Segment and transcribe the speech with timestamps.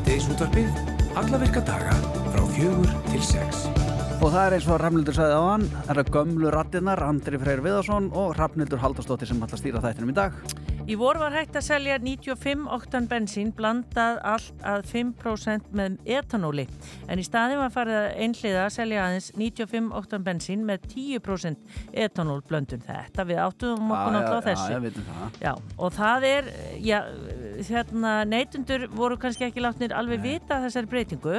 [0.00, 0.78] Síðdeisútvarpið,
[1.20, 1.92] alla virka daga
[2.32, 3.66] frá fjögur til sex.
[4.20, 7.60] Og það er eins og Rafnildur sagði á hann, það er gömlu rattinnar, Andri Freyr
[7.66, 10.38] Viðarsson og Rafnildur Haldarsdóttir sem ætla að stýra þættinum í dag.
[10.90, 16.64] Í vor var hægt að selja 95 oktan bensín blandað allt að 5% með etanóli.
[17.06, 21.76] En í staðin var farið að einhliða að selja aðeins 95 oktan bensín með 10%
[22.06, 22.82] etanólblöndun.
[22.88, 24.72] Þetta við áttuðum okkur náttúrulega þessu.
[24.74, 25.38] Já, veitum það.
[25.44, 26.50] Já, og það er
[26.88, 26.98] já,
[27.70, 31.38] hérna, neytundur voru kannski ekki látnir alveg vita þessari breytingu.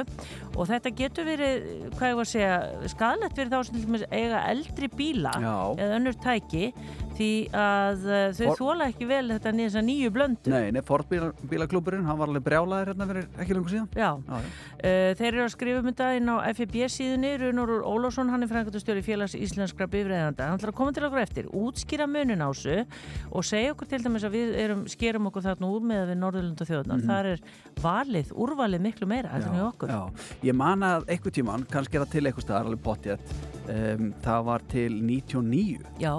[0.56, 4.88] Og þetta getur verið, hvað ég var að segja skadalegt fyrir þá sem eiga eldri
[4.96, 5.56] bíla Já.
[5.76, 6.70] eða önnur tæki
[7.16, 11.08] því að uh, þau For- þóla ekki vel þetta nýja nýju blöndu Nei, nei, Ford
[11.10, 13.88] bíla, bílaklúburinn, hann var alveg brjálaðir hérna fyrir ekki lengur síðan.
[13.96, 14.38] Já, Já.
[14.82, 18.50] Uh, þeir eru að skrifa um þetta inn á FIB síðunni, Runur Ólásson, hann er
[18.50, 20.48] frangatastjóri félags íslenskra bifræðanda.
[20.50, 22.82] Hann ætlar að koma til okkur eftir, útskýra munin á þessu
[23.32, 26.64] og segja okkur til dæmis að við erum, skerum okkur þarna úr með við Norðurlund
[26.64, 27.02] og þjóðunar.
[27.02, 27.12] Mhm.
[27.12, 27.44] Þar er
[27.82, 29.92] valið, úrvalið miklu meira heldur en hjá okkur.
[29.92, 33.34] Já, ég man að einhver tíman, kannski er það til einhver staðar alveg pottjætt,
[33.68, 36.14] um, það var til 99 Já,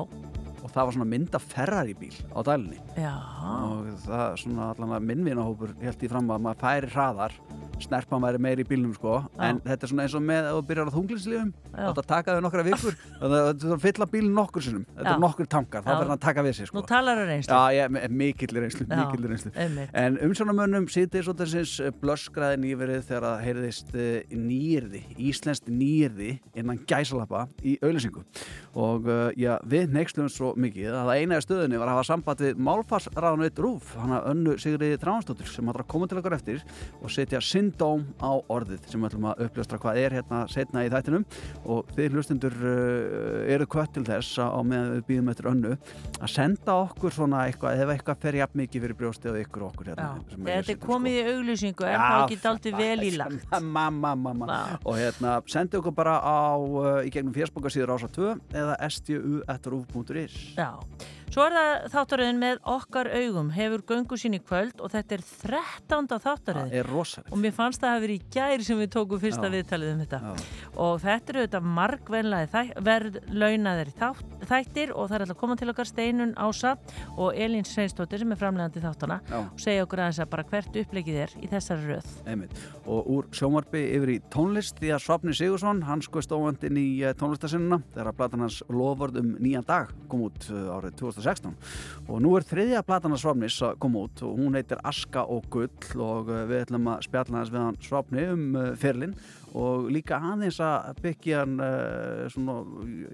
[0.74, 5.76] það var svona mynda Ferrari bíl á dælinni já, og það svona allan að minnvinahópur
[5.82, 7.38] held í fram að maður færi hraðar
[7.82, 9.20] snerpa maður meiri í bílnum sko.
[9.34, 9.50] Já.
[9.50, 11.86] en þetta er svona eins og með að þú byrjar á þunglinsliðum Já.
[11.88, 12.98] þetta taka þau nokkra vikur.
[13.22, 14.86] Þannig að þú þarf að fylla bílinn nokkur sinnum.
[14.94, 16.78] Þetta er nokkur tankar, þá verður hann að taka við sig sko.
[16.78, 17.58] Nú talar það reynslu.
[17.58, 19.54] Já, ég er mikill reynslu, Já, mikill reynslu.
[20.04, 26.82] En umsjónamönnum síðdeis og þessins blöskraði nýverið þegar það heyrðist eh, nýyrði, íslenskt nýyrði innan
[26.90, 28.24] gæsalappa í auðlýsingu
[28.80, 30.90] og uh, já, við nexlum svo mikið.
[30.94, 35.00] Að það eina í stöðunni var að hafa samband við málfarsráðanveit Rúf, hana önnu Sigriði
[35.02, 36.64] Tránsdóttir sem ætlar að koma til okkur eftir
[37.02, 40.92] og setja syndóm á orðið sem við ætlum að uppljóstra hvað er hérna setna í
[40.94, 41.26] þættinum.
[41.64, 45.74] Og þið hlustundur uh, eru kvött til þess á meðan við býðum eftir önnu
[46.24, 49.92] að senda okkur svona eitthvað ef eitthvað fer jafn mikið fyrir brjóstið og ykkur okkur
[49.92, 53.12] Já, hérna, sem þetta ég er komið í auglýsingu en það ekki dalti vel í
[53.18, 53.58] lagt.
[53.64, 54.78] Mamma, mamma Já.
[54.84, 58.32] Og hérna, sendi okkur bara á uh, í gegnum fjersbókarsýður ása 2
[58.64, 60.80] eða stu.ruf.is Já,
[61.34, 65.24] svo er það þáttaröðin með okkar augum, hefur göngu sín í kvöld og þetta er
[65.26, 66.08] 13.
[66.12, 66.74] Það þáttaröðin.
[66.78, 69.54] er rosalegt og mér fannst það að vera í gær sem við tókum fyrsta Já.
[69.56, 70.32] viðtalið um þetta Já.
[70.84, 75.56] og þetta eru þetta margvenlaði þæ, verðlaunaðir þátt, þættir og það er alltaf að koma
[75.58, 76.72] til okkar Steinun Ása
[77.18, 79.40] og Elín Sveinstóttir sem er framlegandi þáttana Já.
[79.42, 82.54] og segja okkur aðeins að bara hvert upplegið er í þessari röð Einmitt.
[82.86, 87.02] Og úr sjómarbi yfir í tónlist því að Svapni Sigursson, hann skoist óvand inn í
[87.02, 88.12] uh, tónlistasennuna þegar
[91.18, 92.48] að platan hans Lofvörð um nýjan dag kom út uh, árið 2016 og nú er
[92.48, 95.70] þriðja platan hans Svapnis að koma út og hún heitir Aska og Gull
[96.02, 99.16] og uh, við ætlum að spjalla hans við hann Svapni um uh, ferlinn
[99.54, 102.60] og líka aðeins að byggja hann uh, svona,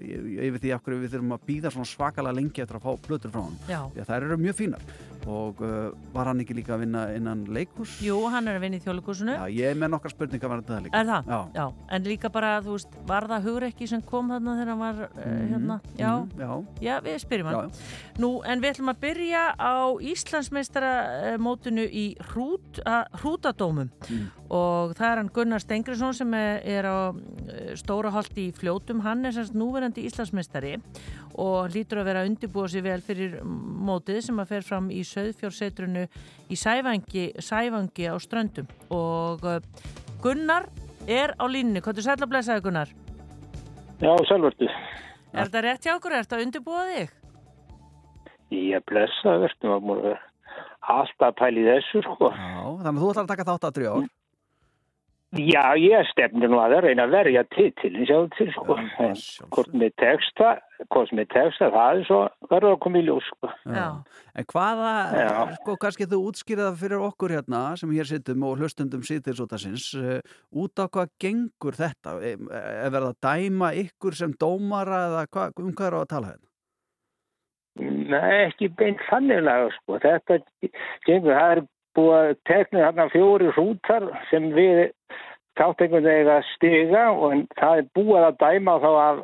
[0.00, 3.34] veit því af hverju við þurfum að býða svona svakalega lengi eftir að fá plötur
[3.34, 4.86] frá hann því að þær eru mjög fínar
[5.28, 7.98] og uh, var hann ekki líka að vinna innan leikhús?
[8.04, 10.84] Jú, hann er að vinna í þjóðleikúsinu Já, ég er með nokkar spurningar varðandi það
[10.86, 11.30] líka Er það?
[11.58, 11.64] Já.
[11.96, 15.28] En líka bara, þú veist, var það hugrekki sem kom þarna þegar hann var uh,
[15.52, 15.78] hérna?
[15.98, 16.12] Já.
[16.20, 16.50] Mhm, já.
[16.90, 17.70] Já, við spyrjum hann.
[17.70, 19.74] Já, Nú, en við ætlum að byrja á
[20.10, 20.92] Íslandsmeistara
[21.32, 22.80] eh, í hrút,
[23.20, 24.26] hrútadómum Mm.
[24.50, 29.02] og það er hann Gunnar Stengriðsson sem er, er á eh, stóra holti í fljótum,
[29.04, 30.78] hann er semst núverandi Íslandsmeistari
[31.40, 35.00] og lítur að vera að undirbúa sér vel fyrir mótið sem að fer fram í
[35.08, 36.04] Söðfjórsetrunu
[36.52, 39.60] í Sævangi, Sævangi á Ströndum og eh,
[40.20, 40.68] Gunnar
[41.08, 42.92] er á línni, hvað þú sætla að blessaði Gunnar?
[44.00, 44.68] Já, selvördu.
[45.30, 46.16] Er þetta rétt hjá okkur?
[46.16, 47.16] Er þetta að undirbúa þig?
[48.60, 50.14] Ég blessa verðum að múið
[50.90, 52.32] alltaf pæli þessu, sko.
[52.34, 54.08] já, þannig að þú ætlar að taka þátt að drjá ár
[55.30, 58.74] Já, ég stefnir nú að það reyna að verja titilin sjá til, sko.
[58.98, 60.48] Já, hvort með texta,
[60.90, 62.18] hvort með texta, það er svo,
[62.50, 63.52] verður að koma í ljós, sko.
[63.70, 63.84] Já.
[64.34, 65.30] En hvaða, Já.
[65.60, 70.18] sko, kannski þú útskýrða fyrir okkur hérna sem hér sittum og hlustundum síðtilsótasins uh,
[70.50, 72.18] út á hvað gengur þetta?
[72.18, 76.12] Er er verið að dæma ykkur sem dómara eða hva, um hvað er á að
[76.16, 76.48] tala hérna?
[78.10, 80.02] Nei, ekki beint fannilega, sko.
[80.02, 80.42] Þetta
[81.06, 84.90] gengur, það er búið að tekna þarna fjóri hrútar sem við
[85.58, 89.22] þátt einhvern veginn að stiga og það er búið að dæma þá af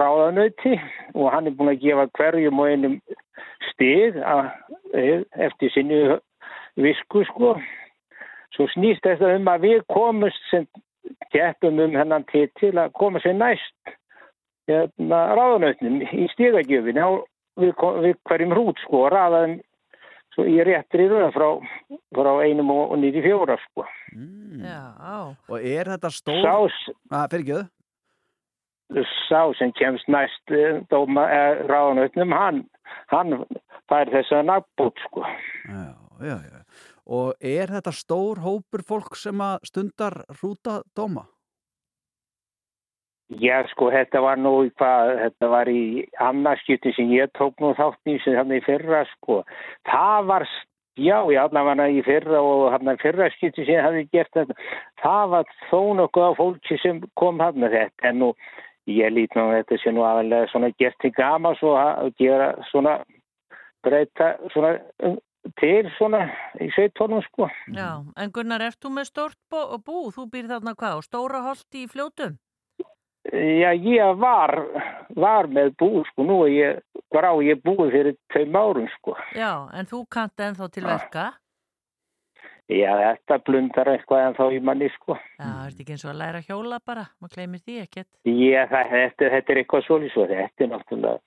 [0.00, 0.74] ráðanauti
[1.14, 2.96] og hann er búin að gefa hverjum og einum
[3.70, 4.48] stig að,
[5.46, 6.00] eftir sinni
[6.80, 7.54] visku sko.
[8.54, 10.66] Svo snýst þetta um að við komumst sem
[11.34, 13.94] keppum um hennan titil að koma sér næst
[14.70, 17.00] hérna, ráðanautnum í stigagjöfin
[17.60, 19.58] við, við hverjum hrút sko og raðaðum
[20.34, 21.48] svo í réttri röð frá,
[22.14, 23.86] frá einum og, og nýri fjóra sko.
[24.14, 24.64] Mm.
[24.66, 24.82] Já,
[25.48, 26.44] Og er þetta stór...
[26.44, 27.62] Sá, Að, fyrir ekki
[29.28, 32.64] sá sem kemst næst eh, dóma eh, ráðanautnum, hann,
[33.12, 33.38] hann
[33.90, 35.24] fær þess að nabbút sko.
[35.68, 35.86] Já,
[36.20, 36.60] já, já.
[37.06, 41.26] og er þetta stór hópur fólk sem að stundar hrúta dóma?
[43.32, 48.10] Já, sko, þetta var nú hvað, þetta var í annarskipti sem ég tók nú þátt
[48.12, 49.38] í sem þannig fyrra, sko.
[49.88, 50.44] Það var,
[51.00, 54.58] já, ég allavega í fyrra og hann fyrra skipti sem ég hafi gert þetta.
[55.00, 58.30] Það var þó nokkuð á fólki sem kom hann að þetta, en nú,
[58.92, 62.98] ég lít nú þetta sem nú aðalega svona gert til gamas og að gera svona
[63.84, 65.16] breyta svona um,
[65.60, 66.26] til svona
[66.60, 67.48] í sveitónum, sko.
[67.72, 69.64] Já, en Gunnar, ert þú með stórt bú?
[69.80, 70.08] bú?
[70.12, 71.06] Þú býr þarna hvað?
[71.08, 72.36] Stóra holt í fljótum?
[73.32, 74.52] Já, ég var,
[75.16, 76.82] var með bú, sko, nú er ég,
[77.14, 79.14] bara á ég búið fyrir tveim árum, sko.
[79.32, 81.24] Já, en þú kannt ennþá til verka?
[82.68, 85.16] Já, þetta blundar eitthvað ennþá í manni, sko.
[85.40, 87.06] Já, er þetta ekki eins og að læra hjóla bara?
[87.20, 88.10] Maður gleymir því ekkert.
[88.28, 91.24] Já, það, þetta, þetta er eitthvað svolítið svo, þetta er náttúrulega,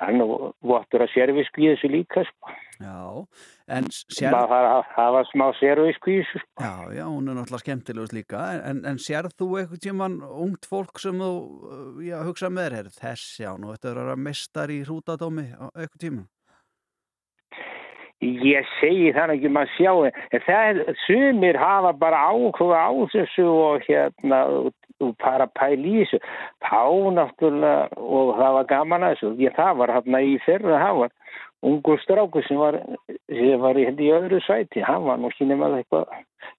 [0.00, 0.22] hann
[0.64, 2.54] vottur að sérvisku í þessu líka, sko.
[2.82, 2.98] Já,
[3.76, 4.32] en sér...
[4.34, 6.66] Það var, það var smá sérvisku í þessu, sko.
[6.66, 11.02] Já, já, hún er náttúrulega skemmtilegust líka, en, en sérð þú eitthvað tíman ungt fólk
[11.02, 11.32] sem þú,
[12.08, 16.30] já, hugsa með þér, þess, já, nú þetta er að mestar í hrútadómi eitthvað tíman?
[18.22, 19.92] Ég segi það ekki maður sjá,
[20.30, 24.38] en það, sumir hafa bara áhuga á þessu og hérna,
[25.02, 26.20] og bara pæli í þessu.
[26.66, 26.82] Þá
[27.18, 31.16] náttúrulega, og það var gaman að þessu, ég það var hérna í fyrra, það var
[31.62, 32.78] ungur stráku sem var,
[33.30, 36.14] sem var í, í öðru sæti, hann var nú ekki nefnað eitthvað,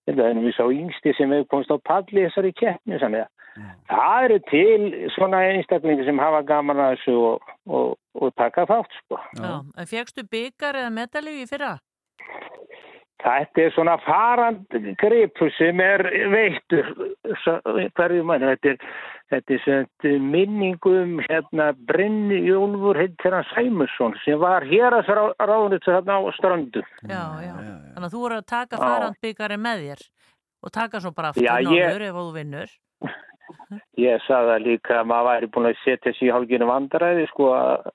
[0.07, 3.72] þetta er við sá yngsti sem hefur komst á palli þessari keppni, að mm.
[3.92, 9.00] það eru til svona einstaklingi sem hafa gaman að þessu og, og, og taka þátt,
[9.04, 9.19] sko.
[9.39, 11.75] Já, en fegstu byggar eða medalju í fyrra?
[13.21, 16.01] Þetta er svona farandgripur sem er
[16.33, 16.89] veittur
[17.95, 18.44] hverju mann.
[18.44, 18.88] Þetta er,
[19.31, 26.21] þetta er minningum hérna Brynni Jólfur hann Sæmusson sem var hér að ráðnit þarna á
[26.39, 26.83] strandu.
[27.07, 27.54] Já, já.
[27.54, 30.07] Þannig að þú voru að taka farandbyggari með þér
[30.63, 32.75] og taka svo bara aftur náður ef þú vinnur.
[34.00, 37.50] Ég sagði það líka að maður væri búin að setja sér í hálfginu vandaræði sko
[37.56, 37.89] að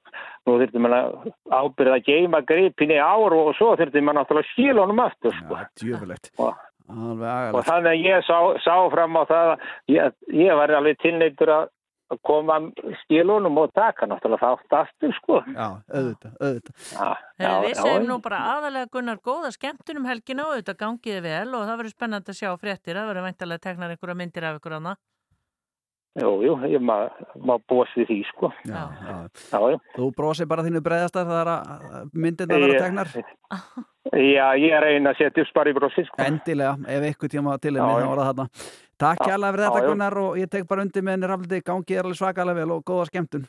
[0.49, 4.85] nú þurfti mann að ábyrða að geima gripinni ár og svo þurfti mann náttúrulega skila
[4.85, 5.59] honum aftur sko.
[5.61, 6.31] Já, djöfulegt.
[6.41, 11.03] Og, og þannig að ég sá, sá fram á það að ég, ég var alveg
[11.05, 11.75] tilneitur að
[12.25, 12.57] koma
[13.03, 15.41] skilunum og taka náttúrulega þátt aftur sko.
[15.53, 16.87] Já, auðvitað, auðvitað.
[16.95, 21.21] Já, já, við segjum já, nú bara aðalega Gunnar góða skemmtunum helgina og auðvitað gangiði
[21.27, 24.61] vel og það verður spennand að sjá fréttir, það verður veintilega tegnar einhverja myndir af
[24.61, 25.03] ykkur annað.
[26.19, 28.51] Jú, jú, ég maður ma bóðs við því, sko.
[28.67, 29.15] Já, já.
[29.53, 29.77] já, já.
[29.95, 31.51] Þú bróðsir bara þínu breiðastar þegar
[32.13, 33.13] myndin það verður tegnar?
[34.09, 36.23] Já, ég er einn að setja upp spari bróðsir, sko.
[36.25, 38.49] Endilega, ef ykkur tíma til henni, þá var það þarna.
[38.99, 42.09] Takk kjærlega fyrir þetta, Gunnar, og ég tek bara undir með henni rafliti, gangið er
[42.09, 43.47] alveg svakalega vel og góða skemmtun.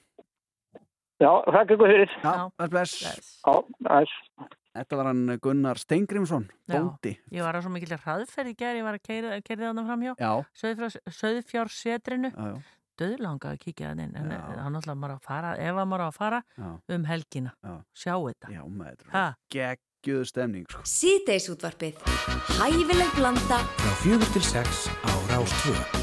[1.19, 2.16] Já, þakk ykkur fyrir.
[2.21, 2.33] Já,
[2.69, 3.33] bless, bless.
[3.44, 4.57] Já, bless.
[4.80, 7.18] Þetta var hann Gunnar Steingrimsson, bóndi.
[7.36, 10.14] Ég var á svo mikil hraðferð í gerð, ég var að kerið þarna fram hjá,
[11.20, 12.31] söðfjársetrinu,
[13.00, 14.31] döðlanga að kíkja það inn, en
[14.64, 16.72] hann alltaf maður að fara, ef maður að fara Já.
[16.96, 17.76] um helgina, Já.
[17.92, 18.56] sjá þetta.
[18.56, 20.68] Já, maður, geggjuðu stemning.
[20.72, 20.88] Sko.
[20.96, 22.04] Síðdeis útvarpið,
[22.56, 23.64] hæfileg blanda.
[23.84, 25.99] Frá fjögur til sex á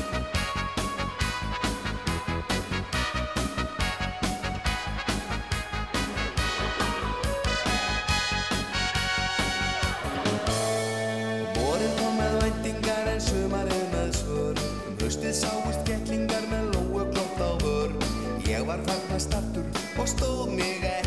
[18.85, 19.65] Rástvöðu.
[19.99, 21.06] og stóð mig ekki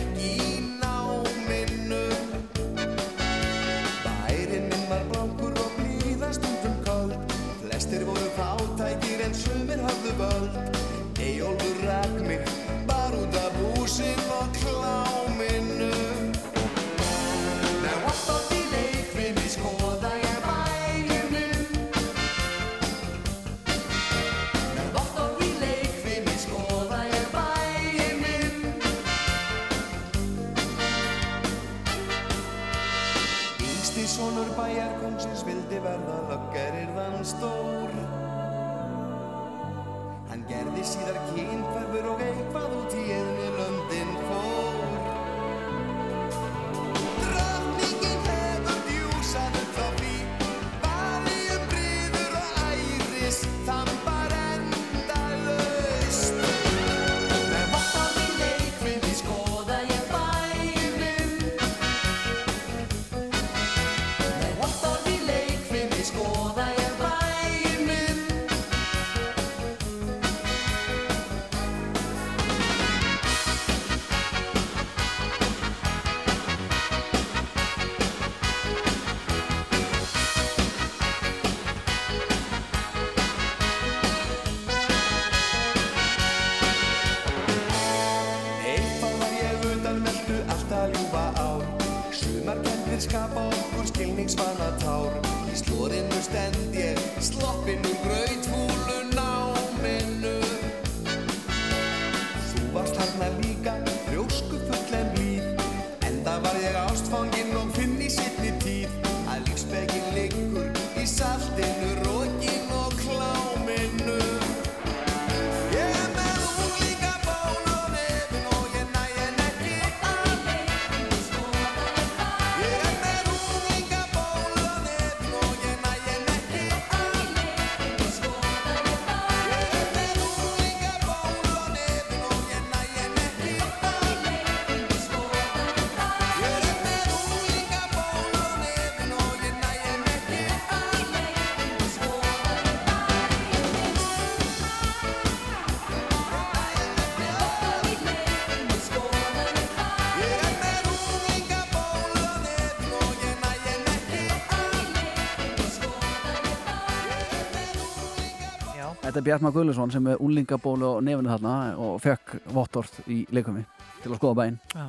[159.20, 163.66] Þetta er Bjartmar Gullusson sem er úlingaból og nefnir þarna og fekk vottorð í leikumi
[164.00, 164.60] til að skoða bæinn.
[164.72, 164.86] Já.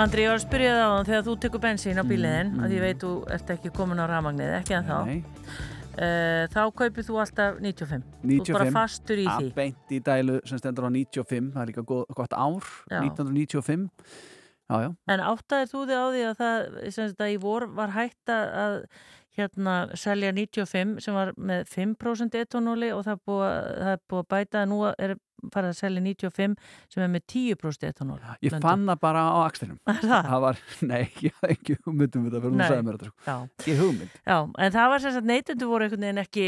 [0.00, 2.64] Andri, ég var að spyrja það á hann þegar þú tekur bensín á bíliðin, Mm,
[2.64, 2.88] að ég mm.
[2.88, 4.98] veit þú ert ekki komin á rafmagnið, ekki en þá.
[5.12, 5.20] Nei,
[5.92, 8.00] Uh, þá kaupir þú alltaf 95.
[8.24, 8.54] Þú ert 95.
[8.56, 9.50] bara fastur í því.
[9.50, 13.02] að beint í dælu sem stendur á 95, það er líka gott ár, Já.
[13.04, 13.90] 1995.
[14.72, 14.90] Já, já.
[15.12, 18.86] En áttaðir þú þig á því að það, sem þetta í vor var hægt að-
[19.38, 24.00] hérna selja 95 sem var með 5% etanóli og það er búið, að- það er
[24.12, 25.14] búið að bæta, nú er
[25.52, 26.52] farið að selja 95
[26.92, 28.34] sem er með 10% etanóli.
[28.46, 29.78] Ég fann það bara á axlinum.
[29.88, 30.28] Það?
[30.28, 32.68] Það var, nei, ég hafði ekki hugmynd um þetta fyrir hún Nei.
[32.70, 33.10] sagði mér þetta.
[33.24, 33.34] sko.
[33.58, 34.12] Ekki hugmynd.
[34.28, 34.36] Já,
[34.66, 36.46] en það var sagt neytundu voru einhvern veginn ekki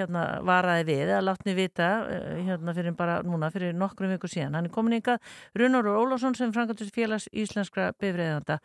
[0.00, 4.58] hérna varaði við eða látni vita eh, hérna fyrir bara núna fyrir nokkrum viku síðan.
[4.58, 5.22] Hann er komin yngað
[5.54, 8.58] Runarur Ólafsson sem frangatur félags íslenskra bifræðanda.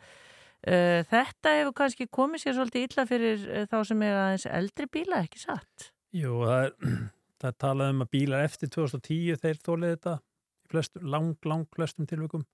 [0.62, 4.86] Uh, þetta hefur kannski komið sér svolítið illa fyrir uh, þá sem er aðeins eldri
[4.94, 5.88] bíla, ekki satt?
[6.14, 6.74] Jú, það er,
[7.42, 11.66] það er talað um að bílar eftir 2010 þeir þólið þetta í flest, lang, lang
[11.74, 12.46] flestum tilvikum.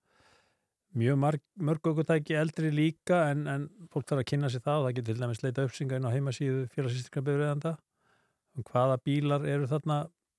[0.98, 4.86] Mjög marg, mörg aukutæki eldri líka en, en fólk þarf að kynna sér það og
[4.86, 7.74] það getur til dæmis leita uppsinga inn á heimasíðu félagsýstikna bifræðanda
[8.56, 9.98] um hvaða bílar eru þarna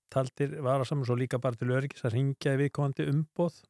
[0.09, 3.61] taldir vara saman svo líka bara til öryggis að ringja í viðkomandi umboð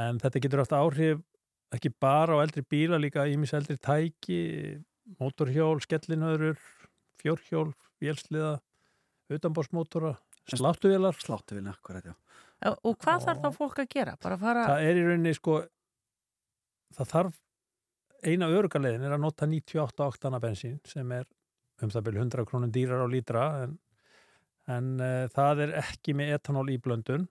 [0.00, 1.20] en þetta getur haft áhrif
[1.74, 4.40] ekki bara á eldri bíla líka ímis eldri tæki
[5.20, 6.58] mótorhjól, skellinöður
[7.20, 8.56] fjórhjól, vélsliða
[9.30, 10.14] utanbórsmótora,
[11.82, 12.16] hvað er þetta?
[12.60, 14.16] Já, og hvað þarf þá fólk að gera?
[14.20, 14.64] Bara fara...
[14.68, 15.60] það er í rauninni sko
[16.96, 17.38] það þarf
[18.26, 21.28] eina örugaleiðin er að nota 98 oktana bensín sem er
[21.80, 23.76] um það byrju 100 krónum dýrar á lítra en,
[24.68, 27.28] en uh, það er ekki með etanól íblöndun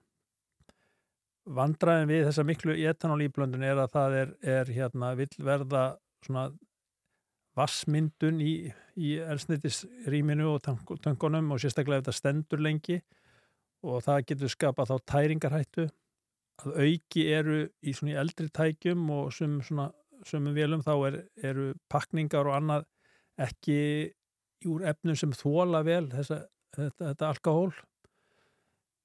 [1.48, 5.84] vandræðin við þessa miklu etanól íblöndun er að það er, er hérna vill verða
[6.24, 6.50] svona
[7.58, 8.52] vassmyndun í,
[8.96, 13.00] í elsnittisrýminu og tank, tankunum og sérstaklega ef þetta stendur lengi
[13.86, 15.88] og það getur skapað þá tæringarhættu.
[16.60, 19.88] Að auki eru í svona í eldri tækjum og sum, svona,
[20.28, 21.20] sumum vélum þá er,
[21.50, 22.88] eru pakningar og annað
[23.40, 23.78] ekki
[24.68, 26.42] úr efnum sem þóla vel þessa,
[26.76, 27.72] þetta, þetta alkohól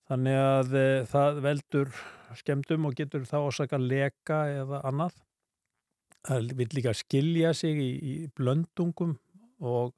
[0.09, 1.93] þannig að e, það veldur
[2.39, 5.15] skemmdum og getur þá orsaka leka eða annað.
[6.25, 9.15] Það vil líka skilja sig í, í blöndungum
[9.61, 9.93] og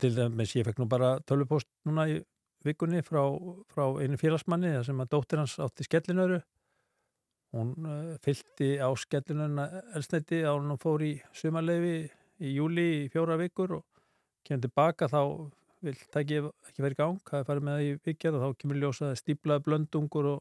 [0.00, 2.18] til dæmis ég fekk nú bara tölvupost núna í
[2.66, 3.22] vikunni frá,
[3.70, 6.40] frá einu félagsmanni sem að dóttir hans átti skellinöru.
[7.54, 11.94] Hún uh, fylgdi á skellinöruna elsneiti á hún fór í sumarleifi
[12.44, 13.86] í júli í fjóra vikur og
[14.44, 15.22] kemur tilbaka þá
[15.84, 16.38] vil það ekki,
[16.70, 19.10] ekki verið í gang það er farið með það í vikjar og þá kemur ljósa
[19.18, 20.38] stíplaði blöndungur og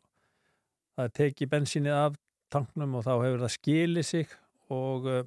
[0.98, 2.16] það tekið bensínið af
[2.54, 4.32] tanknum og þá hefur það skilið sig
[4.74, 5.20] og uh,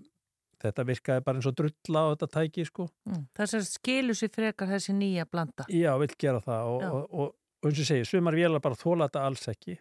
[0.61, 3.23] þetta virkaði bara eins og drulla á þetta tæki sko Mm.
[3.39, 5.65] Þess að skilu sér frekar þessi nýja blanda.
[5.73, 7.31] Já, vill gera það og, og, og,
[7.63, 9.79] og eins og segi, sumar vélar bara þóla þetta alls ekki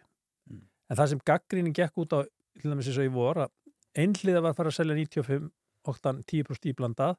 [0.50, 0.62] Mm.
[0.90, 2.20] en það sem gaggrínin gekk út á
[2.60, 3.50] til dæmis eins og í vor að
[4.00, 5.50] einhliða var að fara að selja 95
[5.90, 7.16] oktan 10% íblandað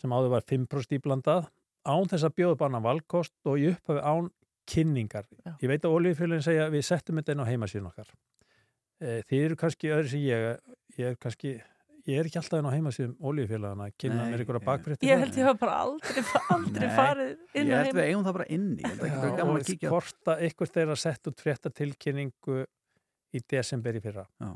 [0.00, 1.48] sem áður var 5% íblandað
[1.84, 4.30] án þess að bjóða bara valkost og í upphafi án
[4.70, 5.52] kynningar Já.
[5.60, 8.08] ég veit að olíufélagin segja við settum þetta inn á heimasíðun okkar
[9.04, 10.46] e, þið eru kannski öðru sem ég
[10.98, 11.52] ég er kannski
[12.04, 15.20] ég er ekki alltaf inn á heimasíðum olíufélagana að kynna mér einhverja ég- bakfréttir Ég
[15.24, 16.24] held ég hafa bara aldrei,
[16.56, 17.96] aldrei farið Ég inn á held heim.
[17.98, 18.80] við eigum það bara inni.
[18.80, 19.92] Ég held að það gaman að og kíkja.
[19.92, 22.58] hvort að ykkur þeirra sett út fréttatilkynningu
[23.34, 24.50] í desember í fyrra Já.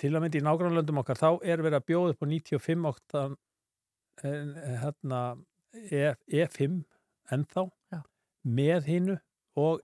[0.00, 3.36] til að myndi í nágrannlöndum okkar þá er verið að bjóða upp á 95 oktan
[4.22, 6.84] hérna E, E5
[7.34, 8.00] ennþá Já.
[8.44, 9.16] með hinnu
[9.60, 9.82] og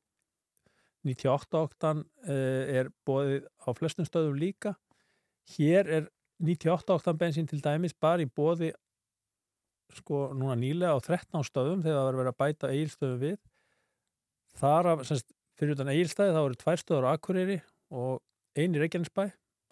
[1.06, 4.74] 98 oktan uh, er bóðið á flestum stöðum líka
[5.56, 6.08] hér er
[6.40, 8.72] 98 oktan bensín til dæmis bara í bóði
[9.96, 13.38] sko núna nýlega á 13 stöðum þegar það var verið að bæta eigilstöðum við
[14.60, 17.58] þar af, semst, fyrir utan eigilstæði þá eru tvær stöður á Akureyri
[17.90, 18.20] og
[18.58, 19.24] einn í Reykjanesbæ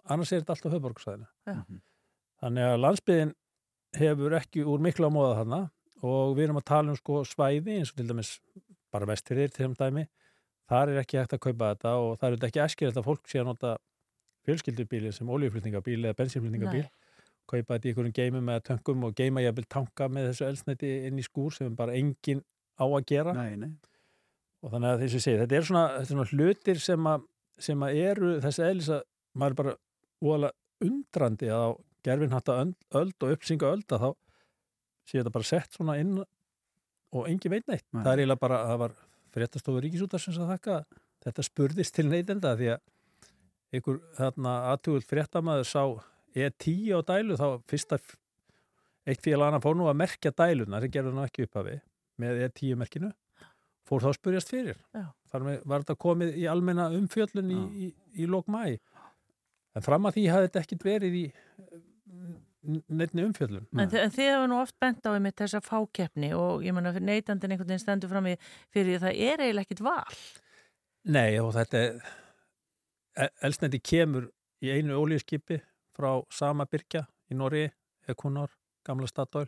[0.09, 1.53] annars er þetta allt á höfborgsæðinu Já.
[1.55, 1.81] Mhm.
[2.41, 3.35] þannig að landsbyðin
[3.99, 5.61] hefur ekki úr miklu á móða þarna
[6.05, 8.37] og við erum að tala um sko svæði eins og til dæmis
[8.93, 10.05] bara vestfyrir til þeim dæmi
[10.69, 13.29] þar er ekki hægt að kaupa þetta og það er auðvitað ekki æskilegt að fólk
[13.29, 13.75] sé að nota
[14.47, 16.85] fjölskyldubíli sem oljuflutningabíl eða bensínflutningabíl.
[17.49, 21.19] Kaupa þetta í einhverjum geimum eða töngum og geima jafnvel tanka með þessu elsneti inn
[21.19, 22.43] í skúr sem bara engin
[22.77, 23.33] á að gera.
[23.37, 23.71] Nei, nei.
[24.63, 27.27] og þannig að þess að segja, þetta er svona, þetta er svona hlutir sem að,
[27.67, 29.03] sem að eru þessi eðlis að
[29.39, 29.75] maður er bara
[30.19, 31.69] óalega undrandi að á
[32.07, 32.57] gerfinhatta
[32.99, 34.09] öld og uppsinga öld að þá
[35.09, 37.87] sé þetta bara sett svona inn og engin veit neitt.
[37.89, 38.03] Nei.
[38.03, 38.95] Það er eiginlega bara, það var
[39.33, 40.79] fréttastofu ríkisútarsins að þakka
[41.25, 45.83] þetta spurðist til neytenda því að einhver þarna aðtugult fréttamaður sá
[46.37, 47.99] E10 á dælu þá fyrsta
[49.09, 51.79] eitt félagana fór nú að merkja dæluna sem gerðu nú ekki upphafi
[52.21, 53.11] með E10 merkinu
[53.89, 55.07] fór þá spurjast fyrir Já.
[55.31, 57.89] þar var þetta komið í almenna umfjöllun í, í,
[58.21, 61.25] í lók mæ en fram að því hafði þetta ekkit verið í
[62.67, 63.85] neittni umfjöllun Nei.
[63.85, 67.55] En, en þið hefur nú oft bent á einmitt þessa fákeppni og ég menna neytandinn
[67.55, 68.35] einhvern veginn stendur fram í
[68.73, 70.17] fyrir það er eiginlega ekkit val.
[71.09, 74.27] Nei og þetta er elsneiti kemur
[74.63, 75.61] í einu ólíuskipi
[75.95, 77.65] frá sama byrkja í Norri,
[78.09, 78.51] Ekunor,
[78.85, 79.47] Gamla Statoil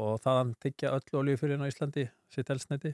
[0.00, 2.92] og þaðan tyggja öll ólíufyririnn á Íslandi sitt elsneiti.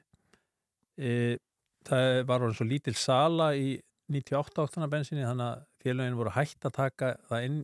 [0.98, 1.38] E,
[1.86, 3.74] það var orðin svo lítil sala í
[4.12, 7.60] 98 áttana bensinni þannig að félagin voru hægt að taka það inn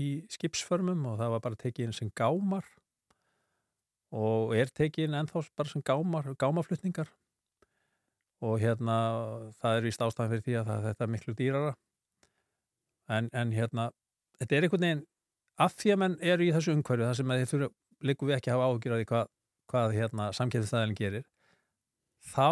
[0.00, 2.66] í skipsförmum og það var bara tekið inn sem gámar
[4.10, 7.10] og er tekið inn ennþá bara sem gámar, gámaflutningar.
[8.40, 8.96] Og hérna
[9.60, 11.72] það er víst ástæðan fyrir því að það, þetta er miklu dýrara.
[13.10, 13.90] En, en hérna
[14.40, 15.04] þetta er einhvern veginn
[15.60, 17.70] af því að menn eru í þessu umhverju þar sem þið þurfa
[18.08, 19.30] líkum við ekki að hafa áhugjur af því hvað,
[19.70, 21.26] hvað hérna samkjöfistæðin gerir
[22.30, 22.48] þá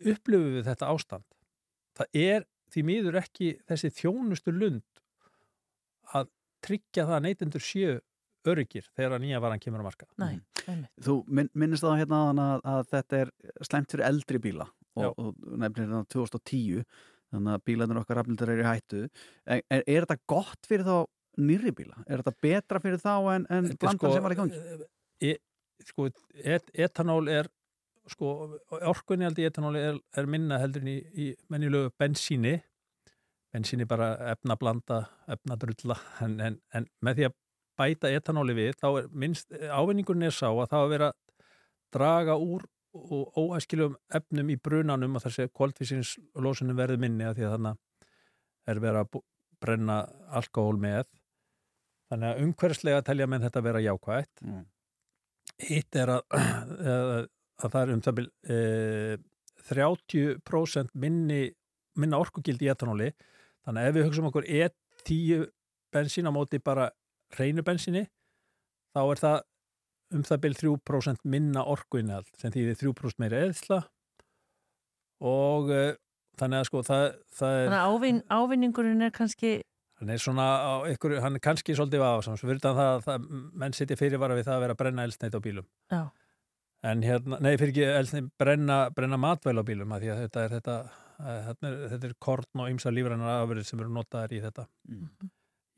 [0.00, 1.26] upplifum við þetta ástand.
[1.98, 4.84] Það er því miður ekki þessi þjónustu lund
[6.16, 6.30] að
[6.64, 7.98] tryggja það að neytendur séu
[8.50, 10.90] öryggir þegar að nýja varan kemur á marka Nei, einmitt.
[11.04, 13.32] Þú minn, minnist það hérna að, að þetta er
[13.68, 16.84] slemt fyrir eldri bíla og, og nefnir hérna 2010
[17.30, 20.96] þannig að bílarnir okkar rafnildar eru í hættu en, en er þetta gott fyrir þá
[21.40, 22.00] nýri bíla?
[22.08, 24.62] Er þetta betra fyrir þá en, en er blandan sem var í gangi?
[25.20, 25.36] e,
[25.86, 26.08] sko,
[26.40, 27.50] et, etanól er
[28.10, 28.32] sko,
[28.80, 32.58] orkunni í etanóli er, er minna heldur en í, í menjulegu bensíni
[33.54, 35.02] bensíni bara efnablanda
[35.34, 37.38] efnadrulla en, en, en með því að
[37.80, 41.18] bæta etanóli við þá er minnst, ávinningurinn er sá að það að vera að
[41.96, 47.46] draga úr og óæskiljum efnum í brunanum og þessi kvöldfísins lósunum verði minni að því
[47.46, 47.80] að þannig
[48.70, 49.22] er verið að
[49.62, 49.96] brenna
[50.40, 51.06] alkohól með
[52.10, 54.64] þannig að umhverfslega telja menn þetta vera jákvætt Mm.
[55.68, 56.22] hitt er að,
[56.94, 57.10] að,
[57.62, 58.58] að það er um það bil e,
[59.70, 61.42] 30% minni,
[62.00, 63.10] minna orkugild í etanóli
[63.66, 65.46] þannig að ef við hugsaum okkur E10
[65.94, 66.90] bensín á móti bara
[67.36, 68.06] hreinu bensíni
[68.94, 69.38] þá er það
[70.16, 73.82] um það bil 3% minna orkuinnihald sem þýðir 3% meira eðsla
[75.20, 75.82] og e,
[76.40, 77.04] þannig að sko það,
[77.36, 79.52] það er Þannig að ávin, ávinningurinn er kannski,
[80.00, 83.28] hann er svona á ykkur, hann er kannski svolítið aðsams, fyrir það, það
[83.62, 85.68] menn sitja fyrirvara við það að vera að brenna elsneit á bílum.
[85.92, 86.02] Já,
[86.90, 90.44] en hérna, nei fyrir ekki elsneit brenna, brenna matvæl á bílum að því að þetta
[90.46, 91.06] er þetta, að,
[91.48, 95.30] þetta, er, þetta er korn og ymsa lífrænar afurðir sem eru notaðar í þetta Mm.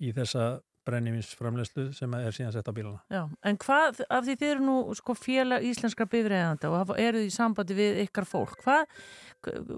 [0.02, 3.20] í þessa brennivinsframleyslu sem er síðan sett á bílana já.
[3.46, 7.76] En hvað, af því þið eru nú sko félag íslenskra bifræðanda og eruð í sambandi
[7.78, 8.87] við ykkar fólk, hvað,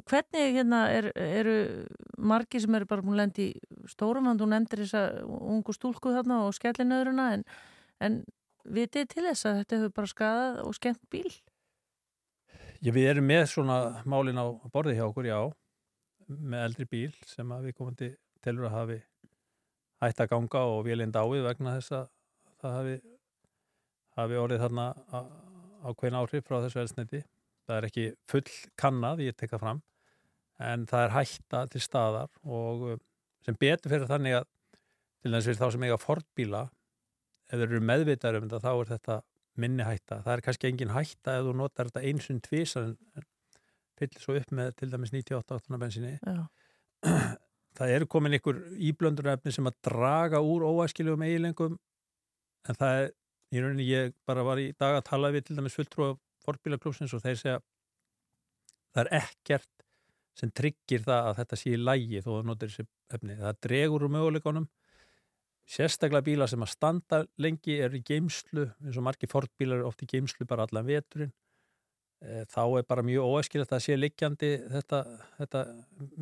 [0.09, 1.57] hvernig hérna er, eru
[2.16, 3.48] margi sem eru bara búin að lendi
[3.92, 7.44] stórum, hann þú nefndir þessa ungu stúlku þarna og skellinöðruna en,
[8.00, 8.22] en
[8.64, 11.29] vitið til þess að þetta hefur bara skadað og skemmt bíl?
[12.85, 15.38] Við erum með svona málin á borði hjá okkur, já
[16.29, 18.09] með eldri bíl sem að við komandi
[18.44, 18.99] telur að hafi
[20.05, 22.05] hætt að ganga og vélinn dáið vegna þess að
[22.61, 22.94] það hafi,
[24.18, 24.87] hafi orðið þarna
[25.85, 27.25] ákveðin áhrif frá þessu elsniti.
[27.64, 28.44] Það er ekki full
[28.81, 29.81] kannað, ég tekka fram,
[30.61, 32.99] en það er hætta til staðar og uh,
[33.44, 34.51] sem betur fyrir þannig að
[35.25, 36.66] til þess fyrir þá sem eiga fordbíla,
[37.49, 39.23] ef þeir eru meðvitaður um þetta, þá er þetta
[39.60, 40.20] minni hætta.
[40.24, 42.94] Það er kannski engin hætta ef þú notar þetta en en
[43.94, 46.16] fyllir svo upp með til dæmis 98 áttuna bensinni.
[46.18, 46.46] Já,
[47.74, 51.72] Það eru komin ykkur íblöndurefni sem að draga úr óæskiljum eiginlengum
[52.68, 53.08] en það er,
[53.50, 56.12] í rauninni ég bara var í dag að tala við til dæmis fulltrúa
[56.46, 57.56] forbílaklúsins og þeir segja
[58.94, 59.86] það er ekkert
[60.38, 63.36] sem tryggir það að þetta sé í lægi þó að notur þessi efni.
[63.42, 64.70] Það dregur úr möguleikonum
[65.68, 70.05] sérstaklega bílar sem að standa lengi er í geimslu, eins og margir fordbílar eru oft
[70.05, 71.33] í geimslu bara allan veturinn.
[72.24, 75.00] Eh, þá er bara mjög óæskilegt að sé liggjandi þetta,
[75.40, 75.64] þetta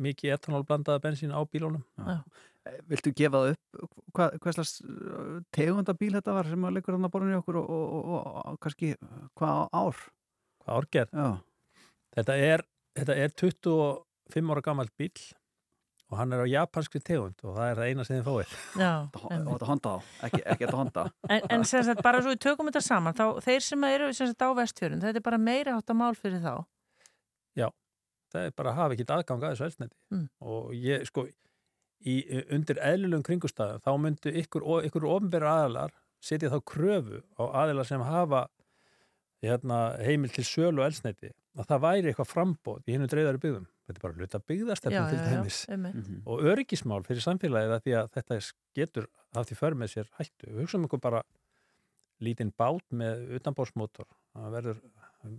[0.03, 1.83] mikið etanólblandaða bensín á bílónum
[2.63, 3.87] Eh, Viltu gefa það upp?
[4.15, 7.57] Hvað, hvað slags uh, tegunda bíl þetta var sem að leikur hann að borðinu okkur
[7.59, 8.91] og, og, og, og, og kannski
[9.35, 10.03] hvað ár?
[10.63, 11.17] hvað árgerð.
[11.19, 11.27] Já,
[12.15, 12.63] Þetta er,
[12.95, 15.11] þetta er 25 ára gamalt bíl
[16.13, 18.53] og hann er á japanskri tegund og það er það eina sem þið fáið.
[18.77, 18.91] já.
[19.23, 19.97] og þetta honda á,
[20.27, 23.25] ekki, ekki þetta honda En, en sem sagt, bara svo við tökum þetta saman, þá
[23.47, 26.43] þeir sem eru sem sagt á vestfjörun, þetta er bara meira átt að mál fyrir
[26.45, 26.55] þá.
[28.33, 30.27] Það er bara að hafa ekki aðgang að þessu elsneti Mm.
[30.41, 31.27] og ég sko
[32.01, 32.15] í,
[32.53, 38.01] undir eðlilegum kringustæðum þá myndu ykkur, ykkur ofnbæra aðalar setja þá kröfu á aðilar sem
[38.01, 38.47] hafa
[39.43, 43.67] hérna, heimil til sölu og elsneti að það væri eitthvað frambóð í hennu dreifðari byggðum
[43.83, 45.95] þetta er bara hluta byggðastefnum til dæmis einmitt.
[46.01, 46.21] Mhm.
[46.25, 48.39] og öryggismál fyrir samfélagið að því að þetta
[48.79, 50.47] getur haft í för með sér hættu.
[50.47, 51.23] Við hugsaum ykkur bara
[52.23, 54.81] lítinn bát með utanbórsmótor, það verður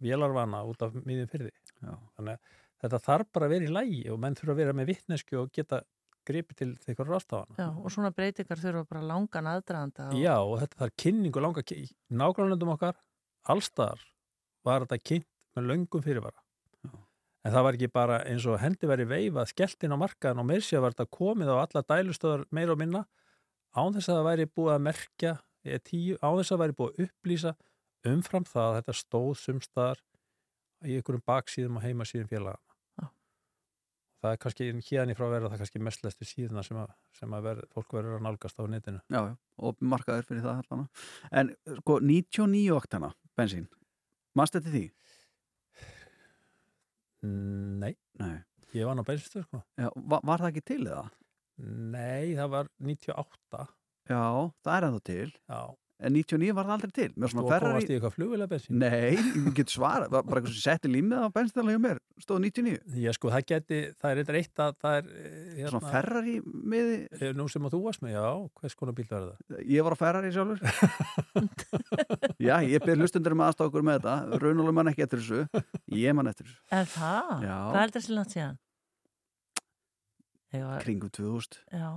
[0.03, 1.53] vélarvana út af miðjum fyrði.
[1.81, 1.95] Já.
[2.19, 2.55] Þannig að
[2.85, 5.53] þetta þarf bara að vera í lægi og menn þurfa að vera með vittnesku og
[5.55, 5.83] geta
[6.25, 7.69] gripi til þeirra rástafana.
[7.81, 11.89] Og svona breytingar þurfa bara langan aðdraðanda og, Já, og þetta þarf kynningu langa, í
[12.13, 12.97] nágrannlöndum okkar,
[13.53, 14.05] allstaðar
[14.65, 16.44] var þetta kynnt með löngum fyrirvara.
[17.45, 20.49] En það var ekki bara eins og hendi verið veifað skellt inn á markaðan og
[20.49, 23.05] meirsi að þetta komið á alla dælustöðar meira og minna
[23.77, 25.33] án þess að það væri búið að merkja
[25.65, 27.55] eða tíu, án þess að það væri búið að upplýsa
[28.15, 30.01] umfram það að þetta stóð sumstaðar
[30.85, 32.75] í einhverjum baksíðum og heimasíðum félagana.
[33.01, 33.07] Já.
[34.25, 37.37] Það er kannski hérna í frá að vera það kannski mestlestu síðuna sem að, sem
[37.37, 39.01] að ver, fólk verður að nálgast á netinu.
[39.09, 39.35] Já, já,
[39.69, 41.07] og markaður fyrir það allana.
[41.33, 43.69] En sko, 99 oktana bensín,
[44.37, 44.85] mannst þetta því?
[47.25, 48.35] Nei, Nei.
[48.77, 49.63] ég var ná bensinstöð sko.
[49.81, 51.05] Já, var, var það ekki til eða?
[51.95, 53.65] Nei, það var 98
[54.11, 54.25] Já,
[54.67, 55.29] það er ennþá til.
[55.49, 55.61] Já,
[56.05, 57.07] En 99 var það aldrei til.
[57.15, 57.85] Með þú svona komast Ferrari...
[57.85, 59.15] í eitthvað flugvila bensin Nei,
[59.47, 60.09] ég get svara.
[60.13, 62.01] Var bara eitthvað sem setti límið á bensinstæðlega hjá mér.
[62.25, 62.75] Stóð 99.
[63.05, 66.99] Já, sko, það geti, það er eitthvað eitt að það er eh, Svona Ferrari miði.
[67.21, 68.27] eh, Nú sem að þú varst með, já,
[68.61, 69.63] hvers konar bíl verður það?
[69.75, 70.59] Ég var á Ferrari sjálfur.
[72.49, 74.43] já, ég byrð hlustundur með aðstákur með þetta.
[74.45, 75.65] Raunulega mann ekki eftir þessu.
[75.95, 76.61] Ég mann eftir þessu.
[76.75, 77.33] Er það?
[77.49, 77.57] Já.
[77.71, 78.61] Hvað er þetta síðan?
[80.55, 81.57] Var, Kringum 2000.
[81.75, 81.89] já,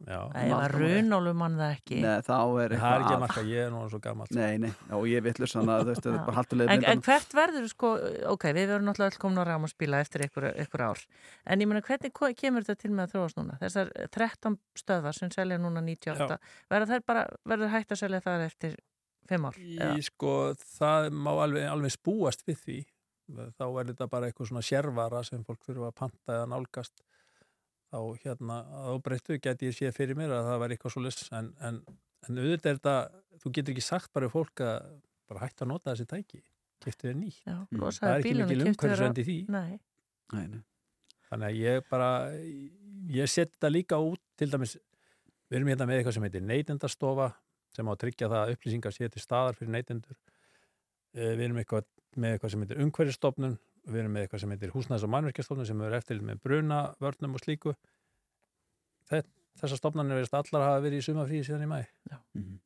[0.00, 1.98] Ég var raunólu mann það ekki.
[2.00, 3.22] Nei, þá er það er eitthvað ekki að að.
[3.24, 6.08] marka, ég er nú svo gammalt Nei, nei, já, og ég villur sann að þetta
[6.10, 7.90] er bara haldulega En, en hvert verður, sko,
[8.32, 11.02] ok, við verðum náttúrulega öll komin á rámaspíla eftir ykkur, ykkur ár.
[11.44, 13.58] En ég meina, hvernig kemur þetta til með að þróast núna?
[13.60, 16.40] Þessar 13 stöðvar sem selja núna 98,
[16.72, 18.78] verður þær bara, verður hægt að selja það eftir
[19.28, 19.60] 5 ár?
[19.60, 20.38] Í, sko,
[20.78, 22.80] það má alveg, alveg spúast við því
[23.30, 27.02] þá er þetta bara eitthvað svona sérvara sem fólk þurfa að panta eða nálgast
[27.90, 31.20] þá hérna á breyttu geti ég séð fyrir mér að það væri eitthvað svo lis
[31.34, 31.80] en, en,
[32.28, 32.96] en auðvitað er þetta
[33.42, 34.90] þú getur ekki sagt bara við fólk að
[35.30, 36.40] bara hætta að nota þessi tæki,
[36.82, 37.40] keftu þið nýtt.
[37.46, 37.84] Já, Mm.
[37.86, 39.36] það er ekki mikil umhverfisvendi því.
[39.48, 39.78] Nei,
[40.32, 40.62] Nei, nei.
[41.30, 42.08] þannig að ég bara
[43.10, 44.76] ég set þetta líka út til dæmis
[45.50, 47.28] við erum hérna með eitthvað sem heitir neytendastofa
[47.74, 50.16] sem á að tryggja það að upplýsingar sé til staðar fyrir neytendur.
[51.14, 53.58] Eh, við erum eitthvað, með eitthvað sem heitir umhverfistofnun
[53.90, 57.34] við erum með eitthvað sem heitir húsnæðs- og mannverkjastofnun sem er eftir með bruna, vörnum
[57.34, 57.74] og slíku
[59.10, 59.26] Þess,
[59.60, 61.80] þessar stofnanir veist allar hafa verið í sumafríi síðan í mæ
[62.34, 62.58] Mhm.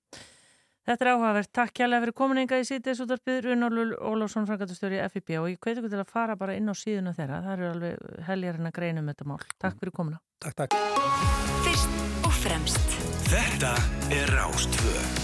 [0.85, 1.49] Þetta er áhugavert.
[1.51, 5.89] Takk kjærlega fyrir kominninga í sítið útvarpið Runálul Ólafsson frangatastjóri FIB og ég hveit ykkur
[5.89, 7.41] til að fara bara inn á síðuna þeirra.
[7.41, 9.41] Það eru alveg heljarinn að greina um þetta mál.
[9.59, 10.21] Takk fyrir komuna.
[10.45, 10.77] Takk, takk
[11.65, 11.89] Fyrst
[12.21, 12.99] og fremst
[13.33, 13.73] Þetta
[14.13, 15.24] er Rástvö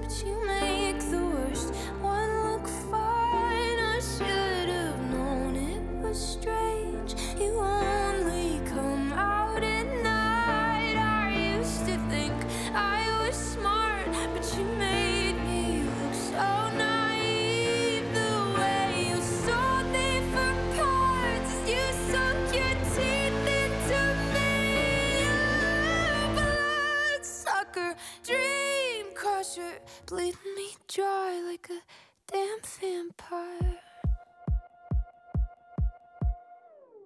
[0.00, 2.35] but you make the worst one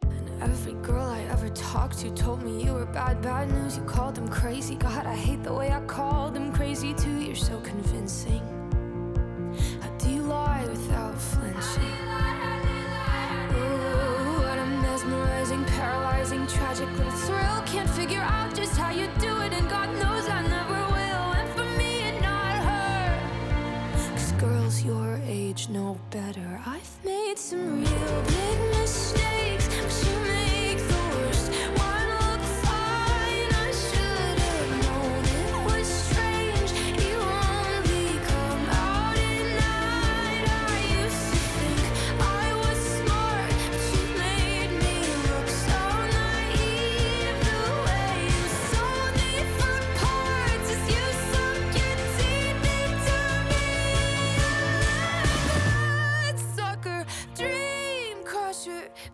[0.03, 3.79] And every girl I ever talked to told me you were bad, bad news.
[3.79, 4.75] You called them crazy.
[4.75, 7.19] God, I hate the way I called them crazy too.
[7.21, 8.43] You're so convincing.
[9.81, 11.97] How do you lie without flinching?
[13.57, 17.63] Ooh, what a mesmerizing, paralyzing, tragic little thrill.
[17.65, 20.20] Can't figure out just how you do it, and God knows
[24.91, 26.61] your age know better.
[26.67, 30.50] I've made some real big mistakes, but you make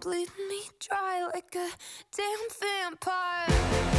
[0.07, 1.69] bleed me dry like a
[2.17, 3.96] damn vampire.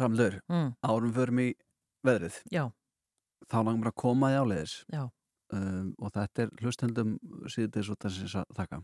[0.00, 0.74] Ramlur, Mm.
[0.84, 1.48] árum förum í
[2.06, 2.70] veðrið Já.
[3.50, 5.08] þá langum við að koma í áleiðis Já.
[5.52, 7.18] um, og þetta er hlustendum
[7.50, 8.82] síðan svo þessi að þakka